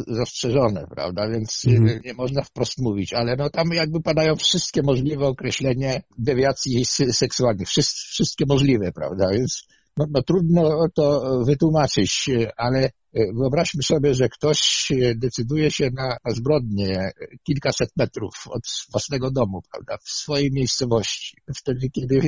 zastrzeżone, 0.07 0.87
prawda? 0.95 1.28
Więc 1.28 1.62
mm. 1.69 2.00
nie 2.04 2.14
można 2.14 2.43
wprost 2.43 2.78
mówić, 2.78 3.14
ale 3.14 3.37
no 3.37 3.50
tam 3.50 3.69
jakby 3.73 4.00
padają 4.00 4.37
wszystkie 4.37 4.83
możliwe 4.83 5.26
określenie 5.26 6.02
dewiacji 6.19 6.85
seksualnych. 7.12 7.69
Wszystkie 7.69 8.45
możliwe, 8.49 8.93
prawda? 8.93 9.28
Więc 9.33 9.66
no, 9.97 10.07
no 10.11 10.23
trudno 10.23 10.88
to 10.95 11.23
wytłumaczyć, 11.47 12.31
ale 12.57 12.90
Wyobraźmy 13.14 13.83
sobie, 13.83 14.14
że 14.14 14.28
ktoś 14.28 14.92
decyduje 15.16 15.71
się 15.71 15.90
na 15.90 16.16
zbrodnię 16.26 17.11
kilkaset 17.42 17.90
metrów 17.97 18.35
od 18.47 18.62
własnego 18.92 19.30
domu, 19.30 19.62
prawda, 19.73 19.97
w 20.04 20.11
swojej 20.11 20.52
miejscowości. 20.52 21.37
Wtedy, 21.56 21.90
kiedy 21.90 22.21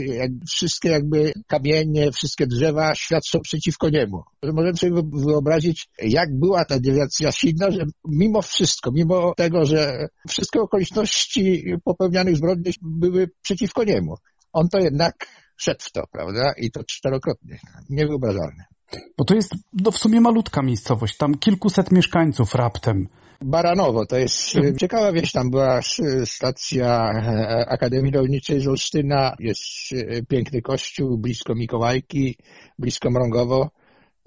wszystkie 0.49 0.89
jakby 0.89 1.33
kamienie, 1.47 2.13
wszystkie 2.13 2.47
drzewa 2.47 2.95
świadczą 2.95 3.41
przeciwko 3.41 3.89
niemu. 3.91 4.23
Możemy 4.43 4.77
sobie 4.77 5.03
wyobrazić, 5.13 5.89
jak 5.99 6.39
była 6.39 6.65
ta 6.65 6.81
dewiacja 6.81 7.33
silna, 7.33 7.71
że 7.71 7.85
mimo 8.09 8.43
wszystko, 8.43 8.91
mimo 8.93 9.35
tego, 9.37 9.65
że 9.65 10.09
wszystkie 10.29 10.61
okoliczności 10.61 11.65
popełnianych 11.85 12.37
zbrodni 12.37 12.73
były 12.83 13.31
przeciwko 13.43 13.85
niemu, 13.85 14.15
on 14.53 14.69
to 14.69 14.79
jednak 14.79 15.15
szedł 15.57 15.81
w 15.83 15.93
to, 15.93 16.03
prawda? 16.13 16.53
I 16.57 16.71
to 16.71 16.85
czterokrotnie. 16.85 17.59
Niewyobrażalne. 17.91 18.65
Bo 19.19 19.25
to 19.25 19.35
jest 19.35 19.55
no, 19.73 19.91
w 19.91 19.99
sumie 19.99 20.21
malutka 20.21 20.63
miejscowość, 20.63 21.17
tam 21.17 21.39
kilkuset 21.39 21.93
mieszkańców 21.93 22.55
raptem. 22.55 23.09
Baranowo, 23.41 24.07
to 24.07 24.19
jest 24.19 24.57
mhm. 24.57 24.79
ciekawa 24.79 25.13
wieś, 25.13 25.33
tam 25.33 25.51
była 25.51 25.81
stacja 26.25 27.13
e, 27.13 27.67
Akademii 27.69 28.13
Rolniczej 28.13 28.61
z 28.61 28.69
Olsztyna, 28.69 29.37
jest 29.39 29.63
e, 29.93 30.23
piękny 30.23 30.63
kościół, 30.63 31.19
blisko 31.19 31.55
Mikołajki, 31.55 32.37
blisko 32.79 33.11
Mrągowo. 33.11 33.71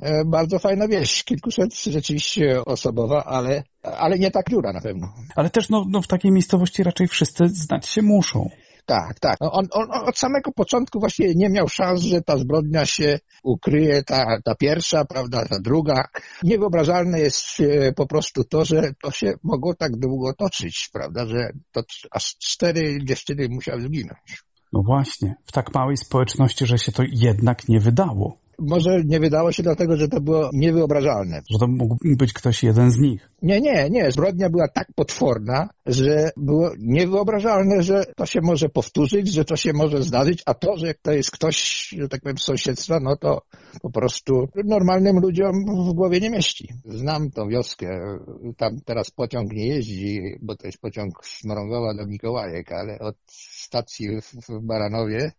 E, 0.01 0.25
bardzo 0.25 0.59
fajna 0.59 0.87
wieś, 0.87 1.23
kilkuset 1.23 1.75
rzeczywiście 1.75 2.65
osobowa, 2.65 3.23
ale, 3.23 3.63
ale 3.83 4.19
nie 4.19 4.31
tak 4.31 4.49
dziura 4.49 4.73
na 4.73 4.81
pewno. 4.81 5.13
Ale 5.35 5.49
też 5.49 5.69
no, 5.69 5.85
no 5.89 6.01
w 6.01 6.07
takiej 6.07 6.31
miejscowości 6.31 6.83
raczej 6.83 7.07
wszyscy 7.07 7.47
znać 7.47 7.87
się 7.87 8.01
muszą. 8.01 8.49
Tak, 8.89 9.19
tak. 9.19 9.37
No, 9.41 9.51
on, 9.51 9.67
on, 9.71 9.87
od 9.91 10.17
samego 10.17 10.51
początku 10.51 10.99
właśnie 10.99 11.33
nie 11.35 11.49
miał 11.49 11.67
szans, 11.67 12.01
że 12.01 12.21
ta 12.21 12.37
zbrodnia 12.37 12.85
się 12.85 13.19
ukryje, 13.43 14.03
ta, 14.03 14.25
ta 14.43 14.55
pierwsza, 14.55 15.05
prawda, 15.05 15.45
ta 15.45 15.59
druga. 15.59 16.07
Niewyobrażalne 16.43 17.19
jest 17.19 17.59
e, 17.59 17.93
po 17.93 18.07
prostu 18.07 18.43
to, 18.43 18.65
że 18.65 18.91
to 19.03 19.11
się 19.11 19.33
mogło 19.43 19.73
tak 19.75 19.91
długo 19.97 20.33
toczyć, 20.33 20.89
prawda, 20.93 21.25
że 21.25 21.49
to 21.71 21.81
aż 22.11 22.35
cztery 22.37 22.97
dziewczyny 23.03 23.47
musiały 23.49 23.81
zginąć. 23.81 24.43
No 24.73 24.81
właśnie, 24.85 25.35
w 25.45 25.51
tak 25.51 25.73
małej 25.73 25.97
społeczności, 25.97 26.65
że 26.65 26.77
się 26.77 26.91
to 26.91 27.03
jednak 27.11 27.69
nie 27.69 27.79
wydało 27.79 28.37
może 28.61 29.03
nie 29.05 29.19
wydało 29.19 29.51
się 29.51 29.63
dlatego, 29.63 29.97
że 29.97 30.07
to 30.07 30.21
było 30.21 30.49
niewyobrażalne. 30.53 31.41
Że 31.51 31.59
to 31.59 31.67
mógł 31.67 31.97
być 32.17 32.33
ktoś 32.33 32.63
jeden 32.63 32.91
z 32.91 32.97
nich. 32.99 33.29
Nie, 33.41 33.61
nie, 33.61 33.89
nie. 33.89 34.11
Zbrodnia 34.11 34.49
była 34.49 34.67
tak 34.67 34.87
potworna, 34.95 35.69
że 35.85 36.31
było 36.37 36.71
niewyobrażalne, 36.79 37.83
że 37.83 38.03
to 38.15 38.25
się 38.25 38.39
może 38.41 38.69
powtórzyć, 38.69 39.33
że 39.33 39.45
to 39.45 39.55
się 39.55 39.73
może 39.73 40.03
zdarzyć, 40.03 40.43
a 40.45 40.53
to, 40.53 40.77
że 40.77 40.93
to 41.01 41.11
jest 41.11 41.31
ktoś, 41.31 41.89
że 41.97 42.09
tak 42.09 42.21
powiem, 42.21 42.37
z 42.37 42.43
sąsiedztwa, 42.43 42.99
no 42.99 43.15
to 43.15 43.41
po 43.81 43.91
prostu 43.91 44.47
normalnym 44.65 45.19
ludziom 45.19 45.51
w 45.89 45.93
głowie 45.93 46.19
nie 46.19 46.29
mieści. 46.29 46.69
Znam 46.85 47.31
tą 47.31 47.47
wioskę. 47.47 48.17
Tam 48.57 48.81
teraz 48.85 49.11
pociąg 49.11 49.51
nie 49.53 49.67
jeździ, 49.67 50.21
bo 50.41 50.55
to 50.55 50.67
jest 50.67 50.81
pociąg 50.81 51.25
z 51.25 51.45
Morągowa 51.45 51.93
do 51.93 52.07
Mikołajek, 52.07 52.71
ale 52.71 52.99
od 52.99 53.15
stacji 53.27 54.07
w 54.21 54.61
Baranowie 54.61 55.31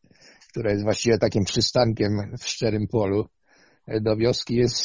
która 0.51 0.71
jest 0.71 0.85
właściwie 0.85 1.19
takim 1.19 1.45
przystankiem 1.45 2.11
w 2.39 2.47
szczerym 2.47 2.87
polu, 2.89 3.29
e, 3.87 4.01
do 4.01 4.17
wioski 4.17 4.55
jest 4.55 4.81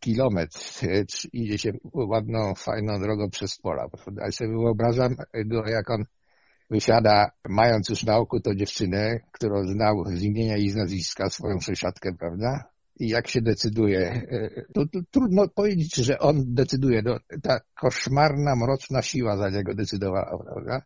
kilometr. 0.00 0.58
E, 0.82 1.04
idzie 1.32 1.58
się 1.58 1.72
ładną, 1.94 2.54
fajną 2.54 3.00
drogą 3.00 3.30
przez 3.30 3.58
pola. 3.58 3.86
Ale 4.20 4.32
sobie 4.32 4.50
wyobrażam 4.50 5.16
go, 5.46 5.66
jak 5.66 5.90
on 5.90 6.04
wysiada, 6.70 7.30
mając 7.48 7.88
już 7.88 8.04
na 8.04 8.16
oku 8.16 8.40
tą 8.40 8.54
dziewczynę, 8.54 9.20
którą 9.32 9.64
znał 9.64 10.04
z 10.06 10.22
imienia 10.22 10.56
i 10.56 10.70
z 10.70 10.76
nazwiska, 10.76 11.30
swoją 11.30 11.60
sąsiadkę, 11.60 12.12
prawda? 12.18 12.64
I 13.00 13.08
jak 13.08 13.28
się 13.28 13.42
decyduje, 13.42 14.00
e, 14.30 14.62
to, 14.74 14.86
to 14.86 14.98
trudno 15.10 15.48
powiedzieć, 15.48 15.96
że 15.96 16.18
on 16.18 16.54
decyduje. 16.54 17.02
No, 17.04 17.16
ta 17.42 17.60
koszmarna, 17.74 18.56
mroczna 18.56 19.02
siła 19.02 19.36
za 19.36 19.50
niego 19.50 19.74
decydowała, 19.74 20.38
prawda? 20.44 20.82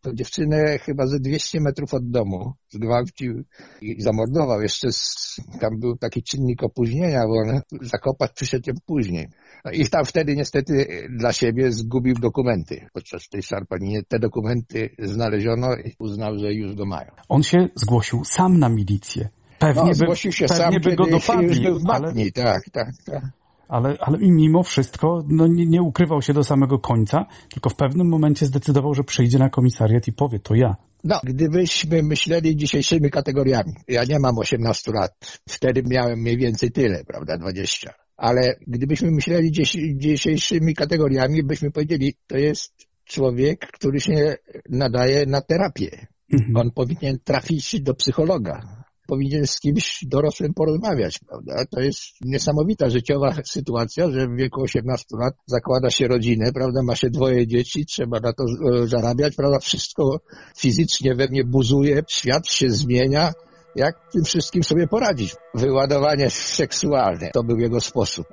To 0.00 0.14
dziewczynę 0.14 0.78
chyba 0.78 1.06
ze 1.06 1.20
200 1.20 1.60
metrów 1.60 1.94
od 1.94 2.10
domu 2.10 2.52
zgwałcił 2.68 3.44
i 3.80 4.02
zamordował. 4.02 4.62
Jeszcze 4.62 4.92
z, 4.92 5.36
tam 5.60 5.80
był 5.80 5.96
taki 5.96 6.22
czynnik 6.22 6.62
opóźnienia, 6.62 7.22
bo 7.26 7.34
on 7.34 7.60
zakopać 7.82 8.32
przyszedł 8.32 8.72
później. 8.86 9.28
No 9.64 9.70
I 9.70 9.88
tam 9.88 10.04
wtedy 10.04 10.36
niestety 10.36 10.86
dla 11.18 11.32
siebie 11.32 11.72
zgubił 11.72 12.14
dokumenty. 12.14 12.86
Podczas 12.92 13.28
tej 13.28 13.42
szarpaninie 13.42 14.02
te 14.02 14.18
dokumenty 14.18 14.90
znaleziono 14.98 15.76
i 15.76 15.94
uznał, 15.98 16.38
że 16.38 16.52
już 16.52 16.74
go 16.74 16.86
mają. 16.86 17.10
On 17.28 17.42
się 17.42 17.68
zgłosił 17.74 18.24
sam 18.24 18.58
na 18.58 18.68
milicję. 18.68 19.28
Pewnie 19.58 19.82
no, 19.82 19.88
by, 19.88 19.94
zgłosił 19.94 20.32
się 20.32 20.46
pewnie 20.46 20.64
sam, 20.64 20.74
by 20.82 20.96
go 20.96 21.06
dopadli. 21.06 21.46
Już 21.46 21.60
był 21.60 21.78
w 21.78 21.84
Matni. 21.84 22.22
Ale... 22.22 22.32
Tak, 22.32 22.62
tak, 22.72 22.88
tak 23.06 23.45
ale, 23.68 23.96
ale 24.00 24.18
mimo 24.18 24.62
wszystko 24.62 25.24
no, 25.28 25.46
nie, 25.46 25.66
nie, 25.66 25.82
ukrywał 25.82 26.22
się 26.22 26.32
do 26.32 26.44
samego 26.44 26.78
końca, 26.78 27.26
tylko 27.50 27.70
w 27.70 27.76
pewnym 27.76 28.08
momencie 28.08 28.46
zdecydował, 28.46 28.94
że 28.94 29.04
przyjdzie 29.04 29.38
na 29.38 29.50
komisariat 29.50 30.08
i 30.08 30.12
powie, 30.12 30.38
to 30.38 30.54
ja. 30.54 30.76
No, 31.04 31.20
gdybyśmy 31.24 32.02
myśleli 32.02 32.56
dzisiejszymi 32.56 33.10
kategoriami, 33.10 33.72
ja 33.88 34.04
nie 34.04 34.18
mam 34.18 34.38
18 34.38 34.92
lat, 34.94 35.40
wtedy 35.48 35.82
miałem 35.86 36.18
mniej 36.20 36.36
więcej 36.36 36.70
tyle, 36.70 37.04
prawda, 37.04 37.38
20. 37.38 37.94
Ale 38.16 38.54
gdybyśmy 38.66 39.10
myśleli 39.10 39.52
dzisiejszymi 39.96 40.74
kategoriami, 40.74 41.42
byśmy 41.42 41.70
powiedzieli, 41.70 42.14
to 42.26 42.36
jest 42.36 42.72
człowiek, 43.04 43.66
który 43.72 44.00
się 44.00 44.36
nadaje 44.68 45.26
na 45.26 45.40
terapię. 45.40 46.06
Mhm. 46.32 46.56
On 46.56 46.70
powinien 46.70 47.18
trafić 47.24 47.80
do 47.80 47.94
psychologa 47.94 48.85
powinien 49.06 49.46
z 49.46 49.60
kimś 49.60 50.04
dorosłym 50.06 50.54
porozmawiać, 50.54 51.18
prawda? 51.18 51.64
To 51.70 51.80
jest 51.80 52.00
niesamowita 52.20 52.90
życiowa 52.90 53.34
sytuacja, 53.44 54.10
że 54.10 54.28
w 54.28 54.36
wieku 54.36 54.62
18 54.62 55.04
lat 55.18 55.34
zakłada 55.46 55.90
się 55.90 56.08
rodzinę, 56.08 56.52
prawda? 56.52 56.82
Ma 56.82 56.96
się 56.96 57.10
dwoje 57.10 57.46
dzieci, 57.46 57.86
trzeba 57.86 58.20
na 58.20 58.32
to 58.32 58.44
e, 58.44 58.86
zarabiać, 58.86 59.36
prawda? 59.36 59.58
Wszystko 59.58 60.20
fizycznie 60.56 61.14
we 61.14 61.28
mnie 61.28 61.44
buzuje, 61.44 62.02
świat 62.08 62.48
się 62.48 62.70
zmienia. 62.70 63.32
Jak 63.76 64.10
tym 64.12 64.24
wszystkim 64.24 64.64
sobie 64.64 64.86
poradzić? 64.86 65.34
Wyładowanie 65.54 66.30
seksualne 66.30 67.30
to 67.34 67.42
był 67.42 67.58
jego 67.58 67.80
sposób. 67.80 68.26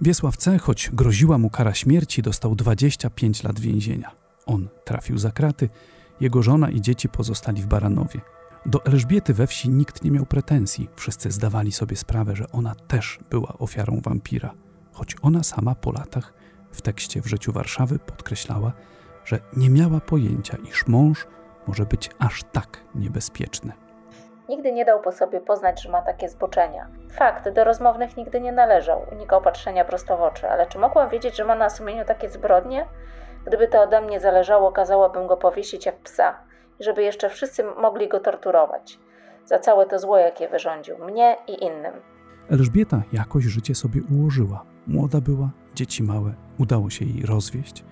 Wiesław 0.00 0.36
C., 0.36 0.58
choć 0.58 0.90
groziła 0.92 1.38
mu 1.38 1.50
kara 1.50 1.74
śmierci, 1.74 2.22
dostał 2.22 2.54
25 2.54 3.42
lat 3.42 3.60
więzienia. 3.60 4.10
On 4.46 4.68
trafił 4.84 5.18
za 5.18 5.30
kraty, 5.30 5.68
jego 6.20 6.42
żona 6.42 6.70
i 6.70 6.80
dzieci 6.80 7.08
pozostali 7.08 7.62
w 7.62 7.66
Baranowie. 7.66 8.20
Do 8.66 8.84
Elżbiety 8.84 9.34
we 9.34 9.46
wsi 9.46 9.70
nikt 9.70 10.04
nie 10.04 10.10
miał 10.10 10.26
pretensji. 10.26 10.90
Wszyscy 10.96 11.30
zdawali 11.30 11.72
sobie 11.72 11.96
sprawę, 11.96 12.36
że 12.36 12.44
ona 12.52 12.74
też 12.88 13.18
była 13.30 13.52
ofiarą 13.58 14.00
wampira, 14.04 14.54
choć 14.92 15.16
ona 15.22 15.42
sama 15.42 15.74
po 15.74 15.92
latach 15.92 16.32
w 16.72 16.82
tekście 16.82 17.20
w 17.20 17.26
życiu 17.26 17.52
Warszawy 17.52 17.98
podkreślała, 17.98 18.72
że 19.24 19.38
nie 19.56 19.70
miała 19.70 20.00
pojęcia, 20.00 20.56
iż 20.68 20.86
mąż 20.86 21.26
może 21.66 21.86
być 21.86 22.10
aż 22.18 22.42
tak 22.52 22.80
niebezpieczny. 22.94 23.72
Nigdy 24.48 24.72
nie 24.72 24.84
dał 24.84 25.00
po 25.00 25.12
sobie 25.12 25.40
poznać, 25.40 25.82
że 25.82 25.90
ma 25.90 26.02
takie 26.02 26.28
zboczenia. 26.28 26.88
Fakt, 27.10 27.48
do 27.48 27.64
rozmownych 27.64 28.16
nigdy 28.16 28.40
nie 28.40 28.52
należał, 28.52 29.06
unikał 29.12 29.42
patrzenia 29.42 29.84
prosto 29.84 30.16
w 30.16 30.22
oczy, 30.22 30.48
ale 30.48 30.66
czy 30.66 30.78
mogłam 30.78 31.08
wiedzieć, 31.08 31.36
że 31.36 31.44
ma 31.44 31.54
na 31.54 31.70
sumieniu 31.70 32.04
takie 32.04 32.28
zbrodnie? 32.28 32.86
Gdyby 33.46 33.68
to 33.68 33.82
ode 33.82 34.00
mnie 34.00 34.20
zależało, 34.20 34.72
kazałabym 34.72 35.26
go 35.26 35.36
powiesić 35.36 35.86
jak 35.86 35.96
psa 35.96 36.53
żeby 36.80 37.02
jeszcze 37.02 37.28
wszyscy 37.28 37.64
mogli 37.64 38.08
go 38.08 38.20
torturować 38.20 38.98
za 39.46 39.58
całe 39.58 39.86
to 39.86 39.98
zło, 39.98 40.18
jakie 40.18 40.48
wyrządził 40.48 40.98
mnie 40.98 41.36
i 41.48 41.64
innym. 41.64 41.92
Elżbieta 42.48 43.02
jakoś 43.12 43.44
życie 43.44 43.74
sobie 43.74 44.02
ułożyła. 44.10 44.64
Młoda 44.86 45.20
była, 45.20 45.50
dzieci 45.74 46.02
małe, 46.02 46.34
udało 46.58 46.90
się 46.90 47.04
jej 47.04 47.26
rozwieść. 47.26 47.84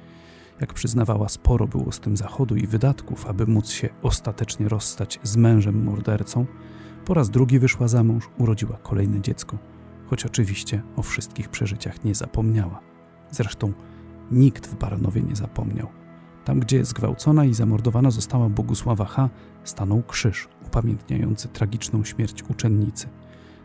Jak 0.60 0.74
przyznawała, 0.74 1.28
sporo 1.28 1.66
było 1.66 1.92
z 1.92 2.00
tym 2.00 2.16
zachodu 2.16 2.56
i 2.56 2.66
wydatków, 2.66 3.26
aby 3.26 3.46
móc 3.46 3.70
się 3.70 3.88
ostatecznie 4.02 4.68
rozstać 4.68 5.20
z 5.22 5.36
mężem 5.36 5.84
mordercą. 5.84 6.46
Po 7.04 7.14
raz 7.14 7.30
drugi 7.30 7.58
wyszła 7.58 7.88
za 7.88 8.04
mąż, 8.04 8.30
urodziła 8.38 8.78
kolejne 8.82 9.20
dziecko, 9.20 9.58
choć 10.10 10.26
oczywiście 10.26 10.82
o 10.96 11.02
wszystkich 11.02 11.48
przeżyciach 11.48 12.04
nie 12.04 12.14
zapomniała. 12.14 12.80
Zresztą 13.30 13.72
nikt 14.30 14.66
w 14.66 14.74
Baranowie 14.74 15.22
nie 15.22 15.36
zapomniał. 15.36 16.01
Tam, 16.44 16.60
gdzie 16.60 16.84
zgwałcona 16.84 17.44
i 17.44 17.54
zamordowana 17.54 18.10
została 18.10 18.48
Bogusława 18.48 19.04
H., 19.04 19.28
stanął 19.64 20.02
krzyż 20.02 20.48
upamiętniający 20.66 21.48
tragiczną 21.48 22.04
śmierć 22.04 22.42
uczennicy. 22.50 23.08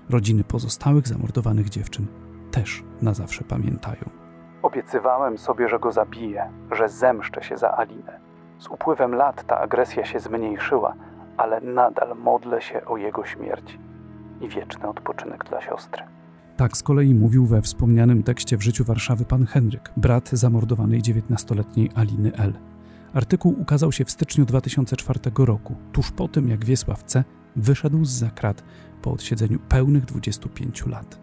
Rodziny 0.10 0.44
pozostałych 0.44 1.08
zamordowanych 1.08 1.70
dziewczyn 1.70 2.06
też 2.52 2.84
na 3.02 3.14
zawsze 3.14 3.44
pamiętają. 3.44 4.10
Obiecywałem 4.62 5.38
sobie, 5.38 5.70
że 5.70 5.80
go 5.80 5.92
zabiję, 5.92 6.50
że 6.72 6.90
zemszczę 6.90 7.44
się 7.44 7.58
za 7.58 7.78
Alinę. 7.78 8.20
Z 8.60 8.68
upływem 8.68 9.16
lat 9.16 9.44
ta 9.48 9.58
agresja 9.60 10.06
się 10.06 10.20
zmniejszyła, 10.20 10.94
ale 11.38 11.62
nadal 11.62 12.18
modlę 12.18 12.62
się 12.62 12.86
o 12.86 12.98
jego 12.98 13.26
śmierć 13.26 13.80
i 14.42 14.50
wieczny 14.50 14.88
odpoczynek 14.88 15.44
dla 15.44 15.62
siostry. 15.62 16.04
Tak 16.58 16.78
z 16.78 16.84
kolei 16.84 17.16
mówił 17.16 17.46
we 17.46 17.62
wspomnianym 17.62 18.24
tekście 18.24 18.58
w 18.58 18.64
życiu 18.64 18.84
Warszawy 18.84 19.26
pan 19.26 19.46
Henryk, 19.46 19.94
brat 19.98 20.30
zamordowanej 20.34 21.02
19-letniej 21.02 21.90
Aliny 21.96 22.34
L. 22.34 22.54
Artykuł 23.14 23.62
ukazał 23.62 23.92
się 23.92 24.06
w 24.06 24.12
styczniu 24.12 24.46
2004 24.46 25.20
roku, 25.38 25.76
tuż 25.92 26.12
po 26.12 26.28
tym 26.28 26.48
jak 26.48 26.66
Wiesław 26.66 27.04
C. 27.04 27.24
wyszedł 27.56 28.06
z 28.06 28.10
zakrat 28.10 28.64
po 29.02 29.12
odsiedzeniu 29.12 29.60
pełnych 29.60 30.06
25 30.06 30.86
lat. 30.86 31.20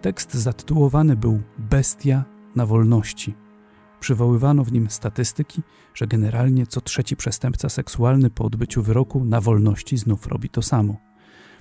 Tekst 0.00 0.34
zatytułowany 0.34 1.16
był 1.16 1.42
Bestia 1.58 2.24
na 2.56 2.66
wolności. 2.66 3.34
Przywoływano 4.00 4.64
w 4.64 4.72
nim 4.72 4.90
statystyki, 4.90 5.62
że 5.94 6.06
generalnie 6.06 6.66
co 6.66 6.80
trzeci 6.80 7.16
przestępca 7.16 7.68
seksualny 7.68 8.30
po 8.30 8.44
odbyciu 8.44 8.82
wyroku 8.82 9.24
na 9.24 9.40
wolności 9.40 9.96
znów 9.98 10.26
robi 10.26 10.48
to 10.48 10.62
samo. 10.62 10.96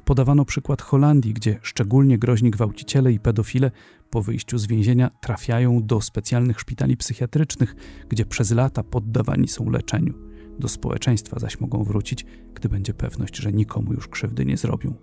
Podawano 0.05 0.45
przykład 0.45 0.81
Holandii, 0.81 1.33
gdzie 1.33 1.59
szczególnie 1.61 2.17
groźni 2.17 2.51
gwałciciele 2.51 3.11
i 3.11 3.19
pedofile 3.19 3.71
po 4.09 4.21
wyjściu 4.21 4.57
z 4.57 4.67
więzienia 4.67 5.11
trafiają 5.21 5.83
do 5.83 6.01
specjalnych 6.01 6.59
szpitali 6.59 6.97
psychiatrycznych, 6.97 7.75
gdzie 8.09 8.25
przez 8.25 8.51
lata 8.51 8.83
poddawani 8.83 9.47
są 9.47 9.69
leczeniu. 9.69 10.13
Do 10.59 10.67
społeczeństwa 10.67 11.39
zaś 11.39 11.59
mogą 11.59 11.83
wrócić, 11.83 12.25
gdy 12.53 12.69
będzie 12.69 12.93
pewność, 12.93 13.37
że 13.37 13.53
nikomu 13.53 13.93
już 13.93 14.07
krzywdy 14.07 14.45
nie 14.45 14.57
zrobią. 14.57 14.93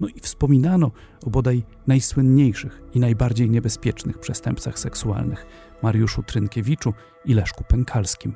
No 0.00 0.08
i 0.08 0.20
wspominano 0.20 0.90
o 1.26 1.30
bodaj 1.30 1.62
najsłynniejszych 1.86 2.82
i 2.94 3.00
najbardziej 3.00 3.50
niebezpiecznych 3.50 4.18
przestępcach 4.18 4.78
seksualnych 4.78 5.46
Mariuszu 5.82 6.22
Trynkiewiczu 6.22 6.94
i 7.24 7.34
Leszku 7.34 7.64
Pękalskim, 7.64 8.34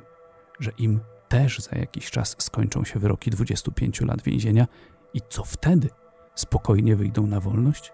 że 0.59 0.71
im 0.77 0.99
też 1.29 1.59
za 1.59 1.77
jakiś 1.77 2.11
czas 2.11 2.35
skończą 2.39 2.83
się 2.83 2.99
wyroki 2.99 3.31
25 3.31 4.01
lat 4.01 4.23
więzienia 4.23 4.67
i 5.13 5.21
co 5.29 5.43
wtedy? 5.43 5.89
Spokojnie 6.35 6.95
wyjdą 6.95 7.27
na 7.27 7.39
wolność? 7.39 7.93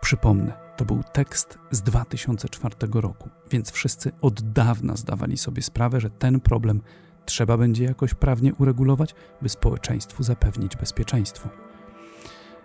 Przypomnę, 0.00 0.52
to 0.76 0.84
był 0.84 1.02
tekst 1.12 1.58
z 1.70 1.82
2004 1.82 2.74
roku, 2.94 3.28
więc 3.50 3.70
wszyscy 3.70 4.12
od 4.22 4.52
dawna 4.52 4.96
zdawali 4.96 5.38
sobie 5.38 5.62
sprawę, 5.62 6.00
że 6.00 6.10
ten 6.10 6.40
problem 6.40 6.80
trzeba 7.24 7.56
będzie 7.56 7.84
jakoś 7.84 8.14
prawnie 8.14 8.54
uregulować, 8.54 9.14
by 9.42 9.48
społeczeństwu 9.48 10.22
zapewnić 10.22 10.76
bezpieczeństwo. 10.76 11.48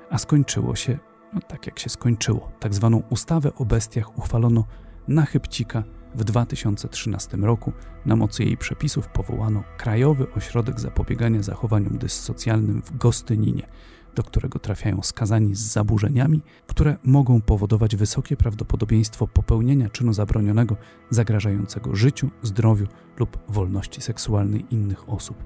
A 0.09 0.17
skończyło 0.17 0.75
się 0.75 0.99
no, 1.33 1.41
tak, 1.47 1.65
jak 1.65 1.79
się 1.79 1.89
skończyło. 1.89 2.51
Tak 2.59 2.73
zwaną 2.73 3.03
ustawę 3.09 3.55
o 3.55 3.65
bestiach 3.65 4.17
uchwalono 4.17 4.63
na 5.07 5.25
chybcika 5.25 5.83
w 6.15 6.23
2013 6.23 7.37
roku. 7.37 7.73
Na 8.05 8.15
mocy 8.15 8.43
jej 8.43 8.57
przepisów 8.57 9.07
powołano 9.07 9.63
Krajowy 9.77 10.27
Ośrodek 10.33 10.79
Zapobiegania 10.79 11.43
Zachowaniom 11.43 11.97
Dyssocjalnym 11.97 12.81
w 12.81 12.97
Gostyninie, 12.97 13.67
do 14.15 14.23
którego 14.23 14.59
trafiają 14.59 15.01
skazani 15.01 15.55
z 15.55 15.59
zaburzeniami, 15.59 16.41
które 16.67 16.97
mogą 17.03 17.41
powodować 17.41 17.95
wysokie 17.95 18.37
prawdopodobieństwo 18.37 19.27
popełnienia 19.27 19.89
czynu 19.89 20.13
zabronionego 20.13 20.75
zagrażającego 21.09 21.95
życiu, 21.95 22.29
zdrowiu 22.41 22.87
lub 23.17 23.37
wolności 23.47 24.01
seksualnej 24.01 24.65
innych 24.71 25.09
osób. 25.09 25.37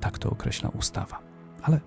Tak 0.00 0.18
to 0.18 0.30
określa 0.30 0.68
ustawa. 0.68 1.22
Ale 1.62 1.80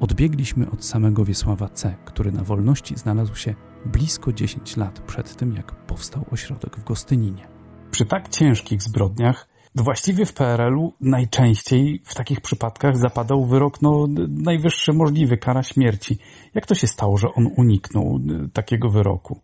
odbiegliśmy 0.00 0.70
od 0.70 0.84
samego 0.84 1.24
Wiesława 1.24 1.68
C., 1.68 1.94
który 2.04 2.32
na 2.32 2.44
wolności 2.44 2.96
znalazł 2.96 3.34
się 3.34 3.54
blisko 3.84 4.32
10 4.32 4.76
lat 4.76 5.00
przed 5.00 5.36
tym, 5.36 5.52
jak 5.52 5.72
powstał 5.72 6.24
ośrodek 6.30 6.76
w 6.76 6.84
Gostyninie. 6.84 7.48
Przy 7.90 8.06
tak 8.06 8.28
ciężkich 8.28 8.82
zbrodniach 8.82 9.48
właściwie 9.76 10.26
w 10.26 10.32
PRL-u 10.32 10.92
najczęściej 11.00 12.02
w 12.04 12.14
takich 12.14 12.40
przypadkach 12.40 12.96
zapadał 12.96 13.44
wyrok 13.44 13.82
no, 13.82 14.06
najwyższy 14.28 14.92
możliwy, 14.92 15.36
kara 15.36 15.62
śmierci. 15.62 16.18
Jak 16.54 16.66
to 16.66 16.74
się 16.74 16.86
stało, 16.86 17.16
że 17.16 17.28
on 17.34 17.48
uniknął 17.56 18.16
y, 18.16 18.48
takiego 18.52 18.88
wyroku? 18.88 19.40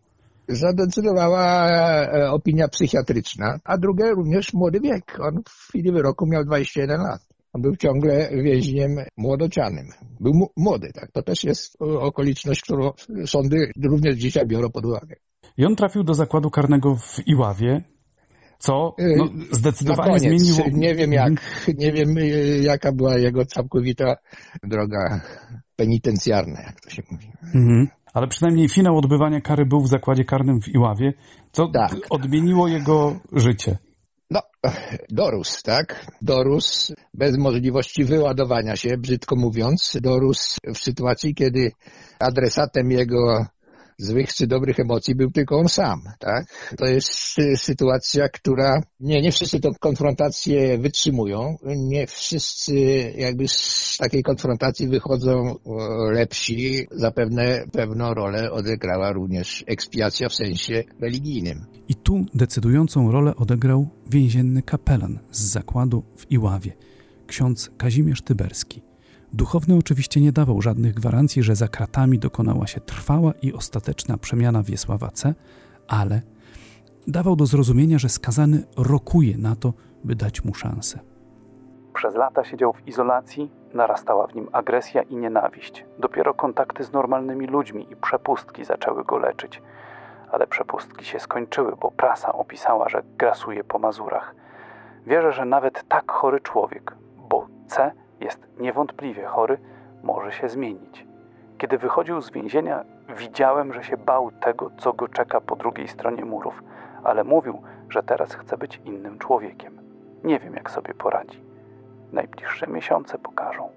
Zadecydowała 0.48 1.68
e, 1.68 2.30
opinia 2.30 2.68
psychiatryczna, 2.68 3.58
a 3.64 3.78
drugie 3.78 4.10
również 4.10 4.52
młody 4.52 4.80
wiek. 4.80 5.18
On 5.20 5.42
w 5.48 5.68
chwili 5.68 5.92
wyroku 5.92 6.26
miał 6.26 6.44
21 6.44 7.00
lat. 7.00 7.20
On 7.52 7.62
był 7.62 7.76
ciągle 7.76 8.30
więźniem 8.42 8.90
młodocianym. 9.16 9.86
Był 10.20 10.32
młody, 10.56 10.90
tak. 10.94 11.12
To 11.12 11.22
też 11.22 11.44
jest 11.44 11.76
okoliczność, 11.80 12.60
którą 12.60 12.90
sądy 13.26 13.70
również 13.84 14.16
dzisiaj 14.16 14.46
biorą 14.46 14.70
pod 14.70 14.86
uwagę. 14.86 15.16
I 15.56 15.64
on 15.64 15.76
trafił 15.76 16.02
do 16.04 16.14
zakładu 16.14 16.50
karnego 16.50 16.96
w 16.96 17.26
Iławie, 17.26 17.82
co 18.62 18.94
no, 19.16 19.28
zdecydowanie 19.50 20.18
zmieniło. 20.18 20.64
Nie 20.72 20.94
wiem 20.94 21.12
jak, 21.12 21.28
mhm. 21.30 21.76
nie 21.82 21.92
wiem 21.92 22.08
jaka 22.62 22.92
była 22.92 23.18
jego 23.18 23.44
całkowita 23.44 24.16
droga 24.62 25.20
penitencjarna, 25.76 26.62
jak 26.62 26.80
to 26.80 26.90
się 26.90 27.02
mówi. 27.10 27.32
Mhm. 27.54 27.88
Ale 28.14 28.26
przynajmniej 28.26 28.68
finał 28.68 28.98
odbywania 28.98 29.40
kary 29.40 29.66
był 29.66 29.80
w 29.80 29.88
zakładzie 29.88 30.24
karnym 30.24 30.60
w 30.60 30.68
Iławie, 30.68 31.12
co 31.52 31.68
tak. 31.68 31.96
odmieniło 32.10 32.68
jego 32.68 33.20
życie. 33.32 33.78
No, 34.30 34.40
dorósł, 35.10 35.62
tak? 35.64 36.06
Dorósł 36.22 36.94
bez 37.14 37.38
możliwości 37.38 38.04
wyładowania 38.04 38.76
się, 38.76 38.96
brzydko 38.98 39.36
mówiąc. 39.36 39.96
Dorósł 40.02 40.56
w 40.74 40.78
sytuacji, 40.78 41.34
kiedy 41.34 41.72
adresatem 42.20 42.90
jego 42.90 43.46
złych 43.98 44.34
czy 44.34 44.46
dobrych 44.46 44.80
emocji 44.80 45.14
był 45.14 45.30
tylko 45.30 45.56
on 45.56 45.68
sam, 45.68 46.02
tak? 46.18 46.44
To 46.78 46.86
jest 46.86 47.36
sytuacja, 47.56 48.28
która, 48.28 48.82
nie, 49.00 49.22
nie 49.22 49.32
wszyscy 49.32 49.60
tę 49.60 49.70
konfrontację 49.80 50.78
wytrzymują, 50.78 51.56
nie 51.64 52.06
wszyscy 52.06 52.74
jakby 53.16 53.48
z 53.48 53.96
takiej 54.00 54.22
konfrontacji 54.22 54.88
wychodzą 54.88 55.54
lepsi. 56.12 56.86
Zapewne 56.90 57.64
pewną 57.72 58.14
rolę 58.14 58.50
odegrała 58.50 59.12
również 59.12 59.64
ekspiacja 59.66 60.28
w 60.28 60.34
sensie 60.34 60.82
religijnym. 61.00 61.66
I 61.88 61.94
tu 61.94 62.24
decydującą 62.34 63.12
rolę 63.12 63.36
odegrał 63.36 63.88
więzienny 64.10 64.62
kapelan 64.62 65.18
z 65.30 65.40
zakładu 65.40 66.04
w 66.16 66.30
Iławie, 66.30 66.72
ksiądz 67.26 67.70
Kazimierz 67.78 68.22
Tyberski. 68.22 68.91
Duchowny 69.34 69.76
oczywiście 69.76 70.20
nie 70.20 70.32
dawał 70.32 70.62
żadnych 70.62 70.94
gwarancji, 70.94 71.42
że 71.42 71.56
za 71.56 71.68
kratami 71.68 72.18
dokonała 72.18 72.66
się 72.66 72.80
trwała 72.80 73.32
i 73.42 73.52
ostateczna 73.52 74.18
przemiana 74.18 74.62
Wiesława 74.62 75.10
C., 75.10 75.34
ale 75.88 76.22
dawał 77.06 77.36
do 77.36 77.46
zrozumienia, 77.46 77.98
że 77.98 78.08
skazany 78.08 78.64
rokuje 78.76 79.38
na 79.38 79.56
to, 79.56 79.72
by 80.04 80.14
dać 80.14 80.44
mu 80.44 80.54
szansę. 80.54 80.98
Przez 81.94 82.14
lata 82.14 82.44
siedział 82.44 82.72
w 82.72 82.88
izolacji, 82.88 83.50
narastała 83.74 84.26
w 84.26 84.34
nim 84.34 84.48
agresja 84.52 85.02
i 85.02 85.16
nienawiść. 85.16 85.84
Dopiero 85.98 86.34
kontakty 86.34 86.84
z 86.84 86.92
normalnymi 86.92 87.46
ludźmi 87.46 87.86
i 87.92 87.96
przepustki 87.96 88.64
zaczęły 88.64 89.04
go 89.04 89.18
leczyć. 89.18 89.62
Ale 90.32 90.46
przepustki 90.46 91.04
się 91.04 91.20
skończyły, 91.20 91.76
bo 91.80 91.90
prasa 91.90 92.32
opisała, 92.32 92.88
że 92.88 93.02
grasuje 93.18 93.64
po 93.64 93.78
Mazurach. 93.78 94.34
Wierzę, 95.06 95.32
że 95.32 95.44
nawet 95.44 95.88
tak 95.88 96.12
chory 96.12 96.40
człowiek, 96.40 96.96
bo 97.28 97.46
C 97.66 97.92
jest 98.22 98.40
niewątpliwie 98.60 99.24
chory, 99.24 99.58
może 100.02 100.32
się 100.32 100.48
zmienić. 100.48 101.06
Kiedy 101.58 101.78
wychodził 101.78 102.20
z 102.20 102.30
więzienia, 102.30 102.84
widziałem, 103.18 103.72
że 103.72 103.84
się 103.84 103.96
bał 103.96 104.30
tego, 104.30 104.70
co 104.78 104.92
go 104.92 105.08
czeka 105.08 105.40
po 105.40 105.56
drugiej 105.56 105.88
stronie 105.88 106.24
murów, 106.24 106.62
ale 107.04 107.24
mówił, 107.24 107.62
że 107.88 108.02
teraz 108.02 108.34
chce 108.34 108.58
być 108.58 108.80
innym 108.84 109.18
człowiekiem. 109.18 109.78
Nie 110.24 110.38
wiem, 110.38 110.54
jak 110.54 110.70
sobie 110.70 110.94
poradzi. 110.94 111.40
Najbliższe 112.12 112.66
miesiące 112.66 113.18
pokażą. 113.18 113.68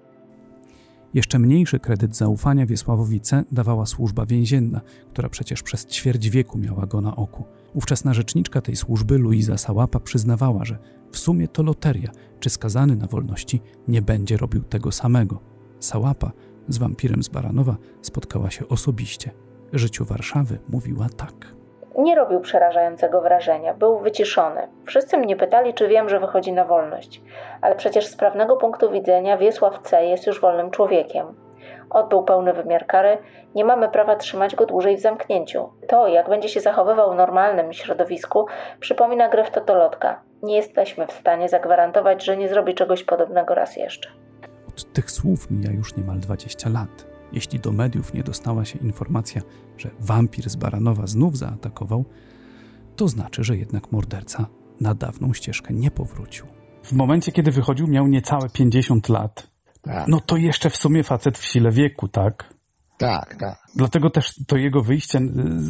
Jeszcze 1.14 1.38
mniejszy 1.38 1.80
kredyt 1.80 2.16
zaufania 2.16 2.66
Wiesławowi 2.66 3.20
C. 3.20 3.44
dawała 3.52 3.86
służba 3.86 4.26
więzienna, 4.26 4.80
która 5.12 5.28
przecież 5.28 5.62
przez 5.62 5.86
ćwierć 5.86 6.30
wieku 6.30 6.58
miała 6.58 6.86
go 6.86 7.00
na 7.00 7.16
oku. 7.16 7.44
Ówczesna 7.76 8.14
rzeczniczka 8.14 8.60
tej 8.60 8.76
służby, 8.76 9.18
Luiza 9.18 9.58
Sałapa, 9.58 10.00
przyznawała, 10.00 10.64
że 10.64 10.76
w 11.12 11.18
sumie 11.18 11.48
to 11.48 11.62
loteria, 11.62 12.10
czy 12.40 12.50
skazany 12.50 12.96
na 12.96 13.06
wolności 13.06 13.62
nie 13.88 14.02
będzie 14.02 14.36
robił 14.36 14.62
tego 14.62 14.92
samego. 14.92 15.40
Sałapa 15.80 16.32
z 16.68 16.78
wampirem 16.78 17.22
z 17.22 17.28
Baranowa 17.28 17.76
spotkała 18.02 18.50
się 18.50 18.68
osobiście. 18.68 19.30
Życiu 19.72 20.04
Warszawy 20.04 20.58
mówiła 20.68 21.06
tak. 21.16 21.54
Nie 21.98 22.14
robił 22.14 22.40
przerażającego 22.40 23.20
wrażenia, 23.20 23.74
był 23.74 23.98
wyciszony. 23.98 24.68
Wszyscy 24.86 25.18
mnie 25.18 25.36
pytali, 25.36 25.74
czy 25.74 25.88
wiem, 25.88 26.08
że 26.08 26.20
wychodzi 26.20 26.52
na 26.52 26.64
wolność. 26.64 27.22
Ale 27.60 27.76
przecież 27.76 28.06
z 28.06 28.16
prawnego 28.16 28.56
punktu 28.56 28.90
widzenia 28.90 29.38
Wiesław 29.38 29.78
C. 29.82 30.06
jest 30.06 30.26
już 30.26 30.40
wolnym 30.40 30.70
człowiekiem. 30.70 31.26
Odbył 31.90 32.22
pełny 32.22 32.52
wymiar 32.52 32.86
kary, 32.86 33.18
nie 33.54 33.64
mamy 33.64 33.88
prawa 33.88 34.16
trzymać 34.16 34.54
go 34.56 34.66
dłużej 34.66 34.96
w 34.96 35.00
zamknięciu. 35.00 35.68
To, 35.88 36.08
jak 36.08 36.28
będzie 36.28 36.48
się 36.48 36.60
zachowywał 36.60 37.12
w 37.12 37.16
normalnym 37.16 37.72
środowisku, 37.72 38.46
przypomina 38.80 39.28
grę 39.28 39.44
w 39.44 39.50
totolotka. 39.50 40.22
Nie 40.42 40.56
jesteśmy 40.56 41.06
w 41.06 41.12
stanie 41.12 41.48
zagwarantować, 41.48 42.24
że 42.24 42.36
nie 42.36 42.48
zrobi 42.48 42.74
czegoś 42.74 43.04
podobnego 43.04 43.54
raz 43.54 43.76
jeszcze. 43.76 44.08
Od 44.68 44.92
tych 44.92 45.10
słów 45.10 45.50
mija 45.50 45.70
już 45.72 45.96
niemal 45.96 46.20
20 46.20 46.68
lat. 46.68 47.06
Jeśli 47.32 47.60
do 47.60 47.72
mediów 47.72 48.14
nie 48.14 48.22
dostała 48.22 48.64
się 48.64 48.78
informacja, 48.78 49.42
że 49.76 49.88
wampir 50.00 50.50
z 50.50 50.56
Baranowa 50.56 51.06
znów 51.06 51.36
zaatakował, 51.38 52.04
to 52.96 53.08
znaczy, 53.08 53.44
że 53.44 53.56
jednak 53.56 53.92
morderca 53.92 54.46
na 54.80 54.94
dawną 54.94 55.32
ścieżkę 55.32 55.74
nie 55.74 55.90
powrócił. 55.90 56.46
W 56.82 56.92
momencie, 56.92 57.32
kiedy 57.32 57.50
wychodził, 57.50 57.86
miał 57.86 58.06
niecałe 58.06 58.48
50 58.52 59.08
lat. 59.08 59.55
Tak. 59.86 60.08
No 60.08 60.20
to 60.20 60.36
jeszcze 60.36 60.70
w 60.70 60.76
sumie 60.76 61.02
facet 61.02 61.38
w 61.38 61.44
sile 61.44 61.70
wieku, 61.70 62.08
tak? 62.08 62.54
Tak, 62.98 63.36
tak. 63.40 63.58
Dlatego 63.74 64.10
też 64.10 64.34
to 64.46 64.56
jego 64.56 64.82
wyjście 64.82 65.20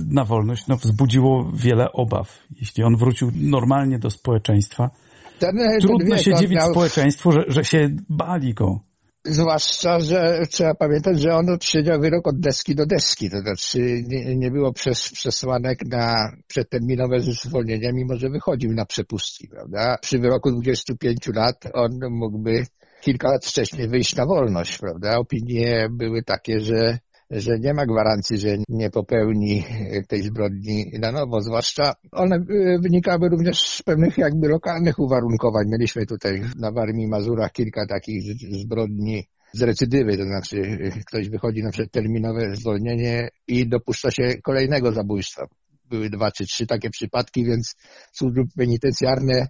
na 0.08 0.24
wolność 0.24 0.66
no, 0.66 0.76
wzbudziło 0.76 1.52
wiele 1.54 1.92
obaw. 1.92 2.38
Jeśli 2.60 2.84
on 2.84 2.96
wrócił 2.96 3.30
normalnie 3.34 3.98
do 3.98 4.10
społeczeństwa, 4.10 4.90
ten, 5.38 5.56
trudno 5.80 6.14
ten 6.14 6.18
się 6.18 6.34
dziwić 6.34 6.58
miał... 6.58 6.70
społeczeństwu, 6.70 7.32
że, 7.32 7.44
że 7.48 7.64
się 7.64 7.88
bali 8.08 8.54
go. 8.54 8.80
Zwłaszcza, 9.24 10.00
że 10.00 10.42
trzeba 10.50 10.74
pamiętać, 10.74 11.20
że 11.20 11.34
on 11.34 11.50
odsiedział 11.50 12.00
wyrok 12.00 12.28
od 12.28 12.40
deski 12.40 12.74
do 12.74 12.86
deski, 12.86 13.30
to 13.30 13.38
znaczy 13.38 14.02
nie, 14.06 14.36
nie 14.36 14.50
było 14.50 14.72
przez, 14.72 15.10
przesłanek 15.12 15.78
na 15.86 16.32
przedterminowe 16.46 17.20
zwolnienie, 17.20 17.92
mimo 17.92 18.16
że 18.16 18.30
wychodził 18.30 18.72
na 18.72 18.86
przepustki, 18.86 19.48
prawda? 19.48 19.98
Przy 20.02 20.18
wyroku 20.18 20.52
25 20.52 21.26
lat 21.34 21.64
on 21.74 21.90
mógłby 22.10 22.66
kilka 23.00 23.30
lat 23.30 23.46
wcześniej 23.46 23.88
wyjść 23.88 24.16
na 24.16 24.26
wolność, 24.26 24.78
prawda? 24.78 25.18
Opinie 25.18 25.88
były 25.90 26.22
takie, 26.22 26.60
że 26.60 26.98
że 27.30 27.58
nie 27.58 27.74
ma 27.74 27.86
gwarancji, 27.86 28.38
że 28.38 28.56
nie 28.68 28.90
popełni 28.90 29.64
tej 30.08 30.22
zbrodni 30.22 30.86
na 31.00 31.12
nowo, 31.12 31.40
zwłaszcza 31.40 31.94
one 32.12 32.44
wynikały 32.82 33.28
również 33.28 33.60
z 33.60 33.82
pewnych 33.82 34.18
jakby 34.18 34.48
lokalnych 34.48 34.98
uwarunkowań. 34.98 35.66
Mieliśmy 35.68 36.06
tutaj 36.06 36.42
na 36.56 36.72
Warmii 36.72 37.08
Mazurach 37.08 37.52
kilka 37.52 37.86
takich 37.86 38.22
zbrodni 38.50 39.24
z 39.52 39.62
recydywy, 39.62 40.16
to 40.16 40.24
znaczy 40.24 40.62
ktoś 41.06 41.28
wychodzi 41.28 41.62
na 41.62 41.70
przedterminowe 41.70 42.56
zwolnienie 42.56 43.28
i 43.48 43.68
dopuszcza 43.68 44.10
się 44.10 44.34
kolejnego 44.42 44.92
zabójstwa. 44.92 45.46
Były 45.90 46.10
dwa 46.10 46.30
czy 46.30 46.46
trzy 46.46 46.66
takie 46.66 46.90
przypadki, 46.90 47.44
więc 47.44 47.74
służby 48.12 48.42
penitencjarne 48.56 49.48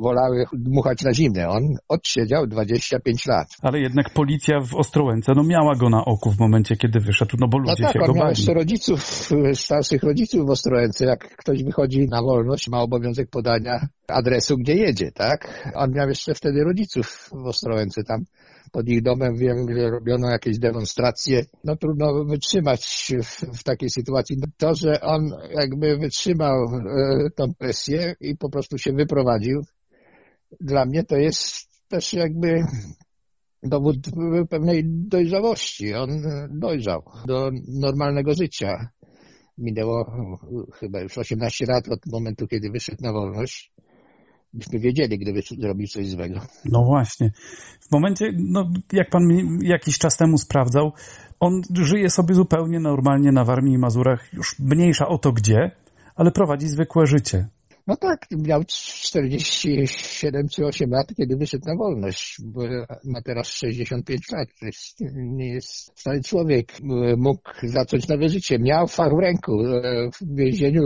wolały 0.00 0.44
dmuchać 0.52 1.02
na 1.02 1.14
zimne. 1.14 1.48
On 1.48 1.62
odsiedział 1.88 2.46
25 2.46 3.26
lat. 3.26 3.48
Ale 3.62 3.80
jednak 3.80 4.10
policja 4.10 4.60
w 4.60 4.74
Ostrołęce 4.74 5.32
no 5.36 5.42
miała 5.44 5.74
go 5.74 5.90
na 5.90 6.04
oku 6.04 6.30
w 6.30 6.38
momencie, 6.38 6.76
kiedy 6.76 7.00
wyszedł, 7.00 7.36
no 7.40 7.48
bo 7.48 7.58
ludzie 7.58 7.82
no 7.82 7.86
tak, 7.88 7.92
się 7.92 8.00
on 8.00 8.06
go 8.06 8.14
miał 8.14 8.24
bali. 8.24 8.38
jeszcze 8.38 8.54
rodziców, 8.54 9.30
starszych 9.54 10.02
rodziców 10.02 10.46
w 10.46 10.50
Ostrołęce. 10.50 11.04
Jak 11.04 11.36
ktoś 11.36 11.64
wychodzi 11.64 12.06
na 12.10 12.22
wolność, 12.22 12.68
ma 12.68 12.80
obowiązek 12.80 13.30
podania 13.30 13.88
adresu, 14.08 14.56
gdzie 14.56 14.74
jedzie, 14.74 15.12
tak? 15.12 15.72
On 15.74 15.92
miał 15.92 16.08
jeszcze 16.08 16.34
wtedy 16.34 16.64
rodziców 16.64 17.30
w 17.32 17.46
Ostrołęce. 17.46 18.04
Tam 18.04 18.24
pod 18.72 18.88
ich 18.88 19.02
domem 19.02 19.36
wiem, 19.36 19.56
że 19.76 19.90
robiono 19.90 20.30
jakieś 20.30 20.58
demonstracje. 20.58 21.44
No 21.64 21.76
trudno 21.76 22.24
wytrzymać 22.24 23.12
w, 23.22 23.58
w 23.58 23.62
takiej 23.64 23.90
sytuacji. 23.90 24.36
To, 24.56 24.74
że 24.74 25.00
on 25.00 25.30
jakby 25.50 25.98
wytrzymał 25.98 26.64
e, 26.64 27.30
tą 27.36 27.44
presję 27.58 28.14
i 28.20 28.36
po 28.36 28.50
prostu 28.50 28.78
się 28.78 28.92
wyprowadził, 28.92 29.60
dla 30.60 30.84
mnie 30.84 31.04
to 31.04 31.16
jest 31.16 31.68
też 31.88 32.12
jakby 32.12 32.64
dowód 33.62 33.96
pewnej 34.50 34.82
dojrzałości. 34.86 35.94
On 35.94 36.08
dojrzał 36.50 37.02
do 37.26 37.50
normalnego 37.68 38.34
życia. 38.34 38.88
Minęło 39.58 40.04
chyba 40.74 41.00
już 41.00 41.18
18 41.18 41.66
lat 41.68 41.88
od 41.88 42.00
momentu, 42.12 42.46
kiedy 42.46 42.70
wyszedł 42.70 43.02
na 43.02 43.12
wolność. 43.12 43.72
Byśmy 44.52 44.78
wiedzieli, 44.78 45.18
gdyby 45.18 45.40
zrobił 45.58 45.86
coś 45.86 46.08
złego. 46.08 46.40
No 46.64 46.84
właśnie. 46.84 47.30
W 47.80 47.92
momencie, 47.92 48.32
no, 48.36 48.70
jak 48.92 49.10
pan 49.10 49.22
jakiś 49.62 49.98
czas 49.98 50.16
temu 50.16 50.38
sprawdzał, 50.38 50.92
on 51.40 51.62
żyje 51.72 52.10
sobie 52.10 52.34
zupełnie 52.34 52.80
normalnie 52.80 53.32
na 53.32 53.44
Warmii 53.44 53.74
i 53.74 53.78
Mazurach, 53.78 54.32
już 54.32 54.58
mniejsza 54.58 55.08
o 55.08 55.18
to 55.18 55.32
gdzie, 55.32 55.70
ale 56.14 56.30
prowadzi 56.30 56.68
zwykłe 56.68 57.06
życie. 57.06 57.48
No 57.90 57.96
tak, 57.96 58.26
miał 58.30 58.64
47 58.64 60.48
czy 60.48 60.66
8 60.66 60.90
lat, 60.90 61.14
kiedy 61.16 61.36
wyszedł 61.36 61.64
na 61.66 61.76
wolność, 61.76 62.36
bo 62.44 62.60
ma 63.04 63.22
teraz 63.22 63.48
65 63.48 64.30
lat. 64.32 64.48
To 64.60 64.66
jest, 64.66 65.00
nie 65.14 65.48
jest 65.48 66.00
stary 66.00 66.22
człowiek. 66.22 66.72
Mógł 67.16 67.50
zacząć 67.62 68.08
nowe 68.08 68.28
życie. 68.28 68.58
Miał 68.58 68.86
fach 68.86 69.12
w 69.14 69.18
ręku. 69.18 69.52
W 70.20 70.36
więzieniu, 70.36 70.82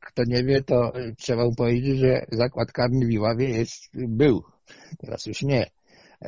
kto 0.00 0.22
nie 0.26 0.44
wie, 0.44 0.62
to 0.62 0.92
trzeba 1.18 1.44
mu 1.44 1.54
powiedzieć, 1.54 1.98
że 1.98 2.26
zakład 2.32 2.72
karny 2.72 3.06
w 3.06 3.10
Iławie 3.10 3.48
jest, 3.48 3.82
był. 3.94 4.42
Teraz 4.98 5.26
już 5.26 5.42
nie. 5.42 5.70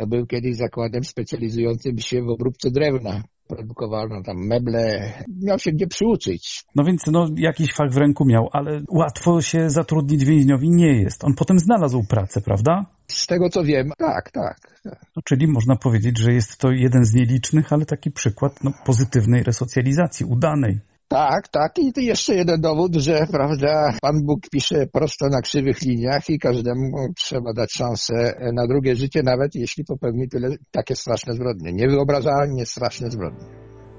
Był 0.07 0.27
kiedyś 0.27 0.57
zakładem 0.57 1.05
specjalizującym 1.05 1.99
się 1.99 2.23
w 2.23 2.29
obróbce 2.29 2.71
drewna 2.71 3.23
produkowano 3.49 4.23
tam 4.23 4.37
meble, 4.37 5.13
miał 5.43 5.59
się 5.59 5.73
gdzie 5.73 5.87
przyuczyć. 5.87 6.65
No 6.75 6.85
więc 6.85 7.07
no, 7.07 7.29
jakiś 7.37 7.75
fakt 7.75 7.95
w 7.95 7.97
ręku 7.97 8.25
miał, 8.25 8.49
ale 8.53 8.83
łatwo 8.91 9.41
się 9.41 9.71
zatrudnić 9.71 10.25
więźniowi 10.25 10.71
nie 10.71 11.03
jest. 11.03 11.25
On 11.25 11.35
potem 11.35 11.59
znalazł 11.59 12.05
pracę, 12.09 12.41
prawda? 12.41 12.87
Z 13.09 13.27
tego 13.27 13.49
co 13.49 13.65
wiem, 13.65 13.91
tak, 13.99 14.31
tak. 14.31 14.61
tak. 14.85 15.01
No, 15.17 15.23
czyli 15.25 15.47
można 15.47 15.77
powiedzieć, 15.77 16.19
że 16.19 16.33
jest 16.33 16.59
to 16.59 16.71
jeden 16.71 17.05
z 17.05 17.15
nielicznych, 17.15 17.73
ale 17.73 17.87
taki 17.87 18.11
przykład 18.11 18.65
no, 18.65 18.73
pozytywnej 18.85 19.43
resocjalizacji, 19.43 20.27
udanej. 20.27 20.81
Tak, 21.09 21.49
tak. 21.49 21.79
I 21.79 21.93
to 21.93 22.01
jeszcze 22.01 22.35
jeden 22.35 22.61
dowód, 22.61 22.95
że 22.95 23.27
prawda, 23.31 23.93
Pan 24.03 24.23
Bóg 24.25 24.41
pisze 24.51 24.87
prosto 24.93 25.29
na 25.29 25.41
krzywych 25.41 25.83
liniach 25.83 26.31
i 26.31 26.39
każdemu 26.39 26.91
trzeba 27.17 27.53
dać 27.53 27.73
szansę 27.73 28.35
na 28.55 28.67
drugie 28.67 28.97
życie, 28.97 29.23
nawet 29.23 29.55
jeśli 29.55 29.85
popełni 29.85 30.29
tyle 30.29 30.49
takie 30.71 30.97
straszne 30.97 31.35
zbrodnie. 31.35 31.73
Niewyobrażalnie 31.73 32.67
straszne 32.67 33.11
zbrodnie. 33.11 33.47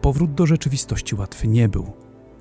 Powrót 0.01 0.33
do 0.33 0.45
rzeczywistości 0.45 1.15
łatwy 1.15 1.47
nie 1.47 1.69
był. 1.69 1.93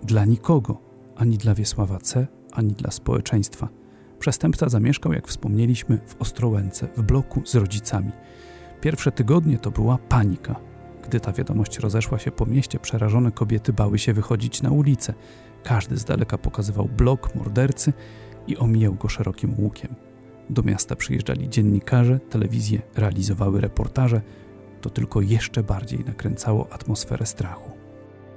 Dla 0.03 0.25
nikogo, 0.25 0.81
ani 1.17 1.39
dla 1.39 1.55
Wiesława 1.55 1.99
C., 1.99 2.27
ani 2.53 2.75
dla 2.75 2.91
społeczeństwa. 2.91 3.69
Przestępca 4.19 4.69
zamieszkał, 4.69 5.13
jak 5.13 5.29
wspomnieliśmy, 5.29 5.99
w 6.07 6.21
Ostrołęce, 6.23 6.89
w 6.97 7.03
bloku 7.03 7.43
z 7.45 7.55
rodzicami. 7.55 8.13
Pierwsze 8.81 9.13
tygodnie 9.13 9.59
to 9.59 9.71
była 9.71 9.99
panika. 9.99 10.61
Gdy 11.09 11.21
ta 11.21 11.33
wiadomość 11.33 11.79
rozeszła 11.79 12.19
się 12.19 12.31
po 12.31 12.47
mieście, 12.47 12.79
przerażone 12.79 13.33
kobiety 13.33 13.73
bały 13.73 13.99
się 13.99 14.13
wychodzić 14.13 14.63
na 14.63 14.71
ulicę. 14.71 15.15
Każdy 15.65 15.97
z 15.97 16.05
daleka 16.05 16.39
pokazywał 16.39 16.85
blok 16.85 17.35
mordercy 17.35 17.93
i 18.47 18.59
omijał 18.59 18.95
go 18.95 19.09
szerokim 19.09 19.55
łukiem. 19.59 19.95
Do 20.51 20.63
miasta 20.63 20.97
przyjeżdżali 20.97 21.49
dziennikarze, 21.49 22.19
telewizje 22.19 22.79
realizowały 22.97 23.61
reportaże. 23.61 24.21
To 24.81 24.91
tylko 24.91 25.21
jeszcze 25.21 25.63
bardziej 25.63 26.05
nakręcało 26.05 26.67
atmosferę 26.71 27.27
strachu. 27.27 27.71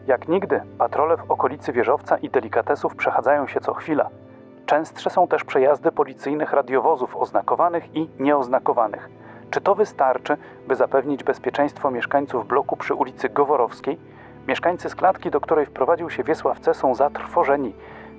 Jak 0.08 0.28
nigdy, 0.28 0.62
patrole 0.78 1.18
w 1.18 1.32
okolicy 1.32 1.74
wieżowca 1.74 2.18
i 2.18 2.30
delikatesów 2.30 2.96
przechadzają 2.96 3.48
się 3.48 3.60
co 3.60 3.74
chwila. 3.74 4.10
Częstsze 4.66 5.10
są 5.10 5.28
też 5.28 5.44
przejazdy 5.44 5.92
policyjnych 5.92 6.54
radiowozów 6.54 7.16
oznakowanych 7.16 7.96
i 7.96 8.10
nieoznakowanych. 8.20 9.10
Czy 9.52 9.62
to 9.62 9.76
wystarczy, 9.76 10.38
by 10.68 10.76
zapewnić 10.76 11.24
bezpieczeństwo 11.24 11.92
mieszkańców 11.92 12.48
bloku 12.48 12.78
przy 12.78 12.94
ulicy 12.94 13.30
Goworowskiej? 13.30 13.98
Mieszkańcy 14.48 14.90
z 14.90 14.96
klatki, 14.96 15.32
do 15.32 15.42
której 15.42 15.66
wprowadził 15.66 16.10
się 16.10 16.24
Wiesław 16.24 16.60
C., 16.60 16.74
są 16.74 16.96
zatrwożeni. 16.96 17.74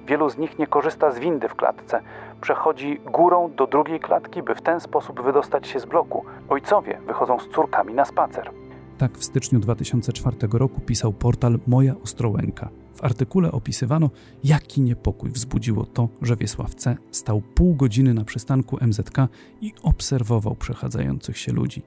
Wielu 0.07 0.31
z 0.31 0.39
nich 0.39 0.59
nie 0.59 0.67
korzysta 0.67 1.11
z 1.11 1.19
windy 1.19 1.49
w 1.49 1.55
klatce. 1.55 2.01
Przechodzi 2.41 3.01
górą 3.05 3.51
do 3.57 3.67
drugiej 3.67 4.01
klatki, 4.01 4.43
by 4.43 4.55
w 4.55 4.63
ten 4.63 4.81
sposób 4.81 5.23
wydostać 5.23 5.67
się 5.67 5.81
z 5.81 5.87
bloku. 5.87 6.25
Ojcowie 6.49 6.99
wychodzą 7.07 7.39
z 7.39 7.49
córkami 7.49 7.95
na 7.95 8.05
spacer. 8.05 8.51
Tak 8.99 9.13
w 9.19 9.25
styczniu 9.25 9.59
2004 9.59 10.37
roku 10.53 10.81
pisał 10.81 11.13
portal 11.13 11.59
Moja 11.67 11.95
Ostrołęka. 12.05 12.69
W 13.01 13.05
artykule 13.05 13.53
opisywano, 13.53 14.11
jaki 14.45 14.83
niepokój 14.83 15.31
wzbudziło 15.31 15.87
to, 15.87 16.09
że 16.23 16.37
Wiesław 16.37 16.75
C. 16.75 16.97
stał 17.11 17.41
pół 17.41 17.75
godziny 17.75 18.15
na 18.15 18.25
przystanku 18.25 18.79
MZK 18.87 19.17
i 19.61 19.73
obserwował 19.83 20.55
przechadzających 20.55 21.39
się 21.39 21.53
ludzi. 21.53 21.83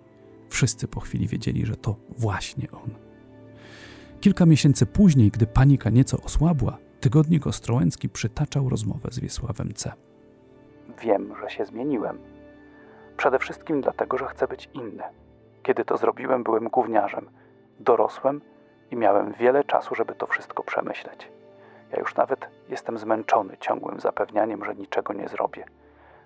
Wszyscy 0.50 0.88
po 0.88 1.00
chwili 1.00 1.28
wiedzieli, 1.28 1.66
że 1.66 1.76
to 1.76 1.96
właśnie 2.18 2.72
on. 2.72 2.90
Kilka 4.22 4.46
miesięcy 4.46 4.86
później, 4.86 5.32
gdy 5.32 5.48
panika 5.48 5.90
nieco 5.90 6.18
osłabła, 6.18 6.78
tygodnik 7.00 7.48
ostrołęcki 7.48 8.10
przytaczał 8.10 8.70
rozmowę 8.70 9.10
z 9.12 9.20
Wiesławem 9.20 9.74
C. 9.74 9.92
Wiem, 11.02 11.34
że 11.42 11.50
się 11.50 11.66
zmieniłem. 11.66 12.18
Przede 13.18 13.40
wszystkim 13.40 13.82
dlatego, 13.82 14.18
że 14.18 14.26
chcę 14.26 14.48
być 14.48 14.70
inny. 14.74 15.04
Kiedy 15.64 15.86
to 15.86 15.98
zrobiłem, 15.98 16.44
byłem 16.44 16.70
gówniarzem. 16.70 17.30
Dorosłem 17.80 18.42
i 18.92 18.96
miałem 18.96 19.34
wiele 19.34 19.64
czasu, 19.64 19.96
żeby 19.96 20.16
to 20.16 20.28
wszystko 20.28 20.64
przemyśleć. 20.64 21.30
Ja 21.92 22.00
już 22.00 22.16
nawet 22.16 22.48
jestem 22.70 22.98
zmęczony 22.98 23.58
ciągłym 23.58 24.00
zapewnianiem, 24.00 24.66
że 24.66 24.76
niczego 24.76 25.14
nie 25.14 25.28
zrobię. 25.28 25.66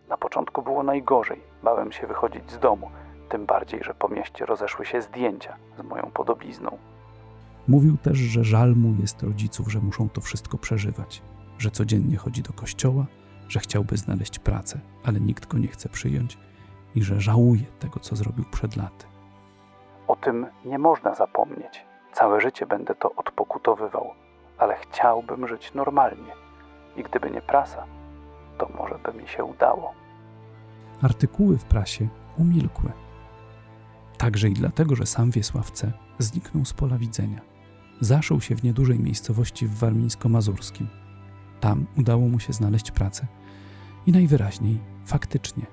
Na 0.09 0.17
początku 0.17 0.61
było 0.61 0.83
najgorzej. 0.83 1.41
Bałem 1.63 1.91
się 1.91 2.07
wychodzić 2.07 2.51
z 2.51 2.59
domu, 2.59 2.91
tym 3.29 3.45
bardziej, 3.45 3.83
że 3.83 3.93
po 3.93 4.07
mieście 4.07 4.45
rozeszły 4.45 4.85
się 4.85 5.01
zdjęcia 5.01 5.57
z 5.77 5.83
moją 5.83 6.11
podobizną. 6.13 6.77
Mówił 7.67 7.97
też, 7.97 8.17
że 8.17 8.43
żal 8.43 8.75
mu 8.75 9.01
jest 9.01 9.23
rodziców, 9.23 9.71
że 9.71 9.79
muszą 9.79 10.09
to 10.09 10.21
wszystko 10.21 10.57
przeżywać, 10.57 11.21
że 11.57 11.71
codziennie 11.71 12.17
chodzi 12.17 12.41
do 12.43 12.53
kościoła, 12.53 13.05
że 13.47 13.59
chciałby 13.59 13.97
znaleźć 13.97 14.39
pracę, 14.39 14.79
ale 15.05 15.19
nikt 15.19 15.47
go 15.47 15.57
nie 15.57 15.67
chce 15.67 15.89
przyjąć 15.89 16.37
i 16.95 17.03
że 17.03 17.21
żałuje 17.21 17.63
tego, 17.79 17.99
co 17.99 18.15
zrobił 18.15 18.45
przed 18.51 18.75
laty. 18.75 19.05
O 20.07 20.15
tym 20.15 20.47
nie 20.65 20.79
można 20.79 21.15
zapomnieć. 21.15 21.85
Całe 22.13 22.41
życie 22.41 22.65
będę 22.65 22.95
to 22.95 23.11
odpokutowywał, 23.15 24.11
ale 24.57 24.75
chciałbym 24.75 25.47
żyć 25.47 25.73
normalnie. 25.73 26.33
I 26.95 27.03
gdyby 27.03 27.31
nie 27.31 27.41
prasa, 27.41 27.85
to 28.57 28.69
może 28.77 28.95
by 28.95 29.13
mi 29.21 29.27
się 29.27 29.43
udało. 29.43 29.93
Artykuły 31.01 31.57
w 31.57 31.65
prasie 31.65 32.07
umilkły. 32.37 32.91
Także 34.17 34.49
i 34.49 34.53
dlatego, 34.53 34.95
że 34.95 35.05
sam 35.05 35.31
Wiesław 35.31 35.71
C. 35.71 35.91
zniknął 36.19 36.65
z 36.65 36.73
pola 36.73 36.97
widzenia. 36.97 37.41
Zaszył 38.01 38.41
się 38.41 38.55
w 38.55 38.63
niedużej 38.63 38.99
miejscowości 38.99 39.67
w 39.67 39.79
warmińsko-mazurskim. 39.79 40.87
Tam 41.59 41.85
udało 41.97 42.27
mu 42.27 42.39
się 42.39 42.53
znaleźć 42.53 42.91
pracę 42.91 43.27
i 44.05 44.11
najwyraźniej 44.11 44.79
faktycznie 45.05 45.65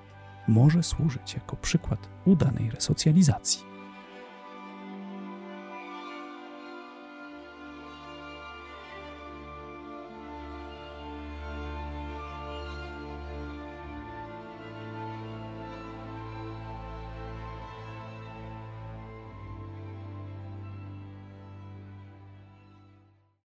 może 0.48 0.82
służyć 0.82 1.34
jako 1.34 1.56
przykład 1.56 2.08
udanej 2.24 2.70
resocjalizacji. 2.70 3.73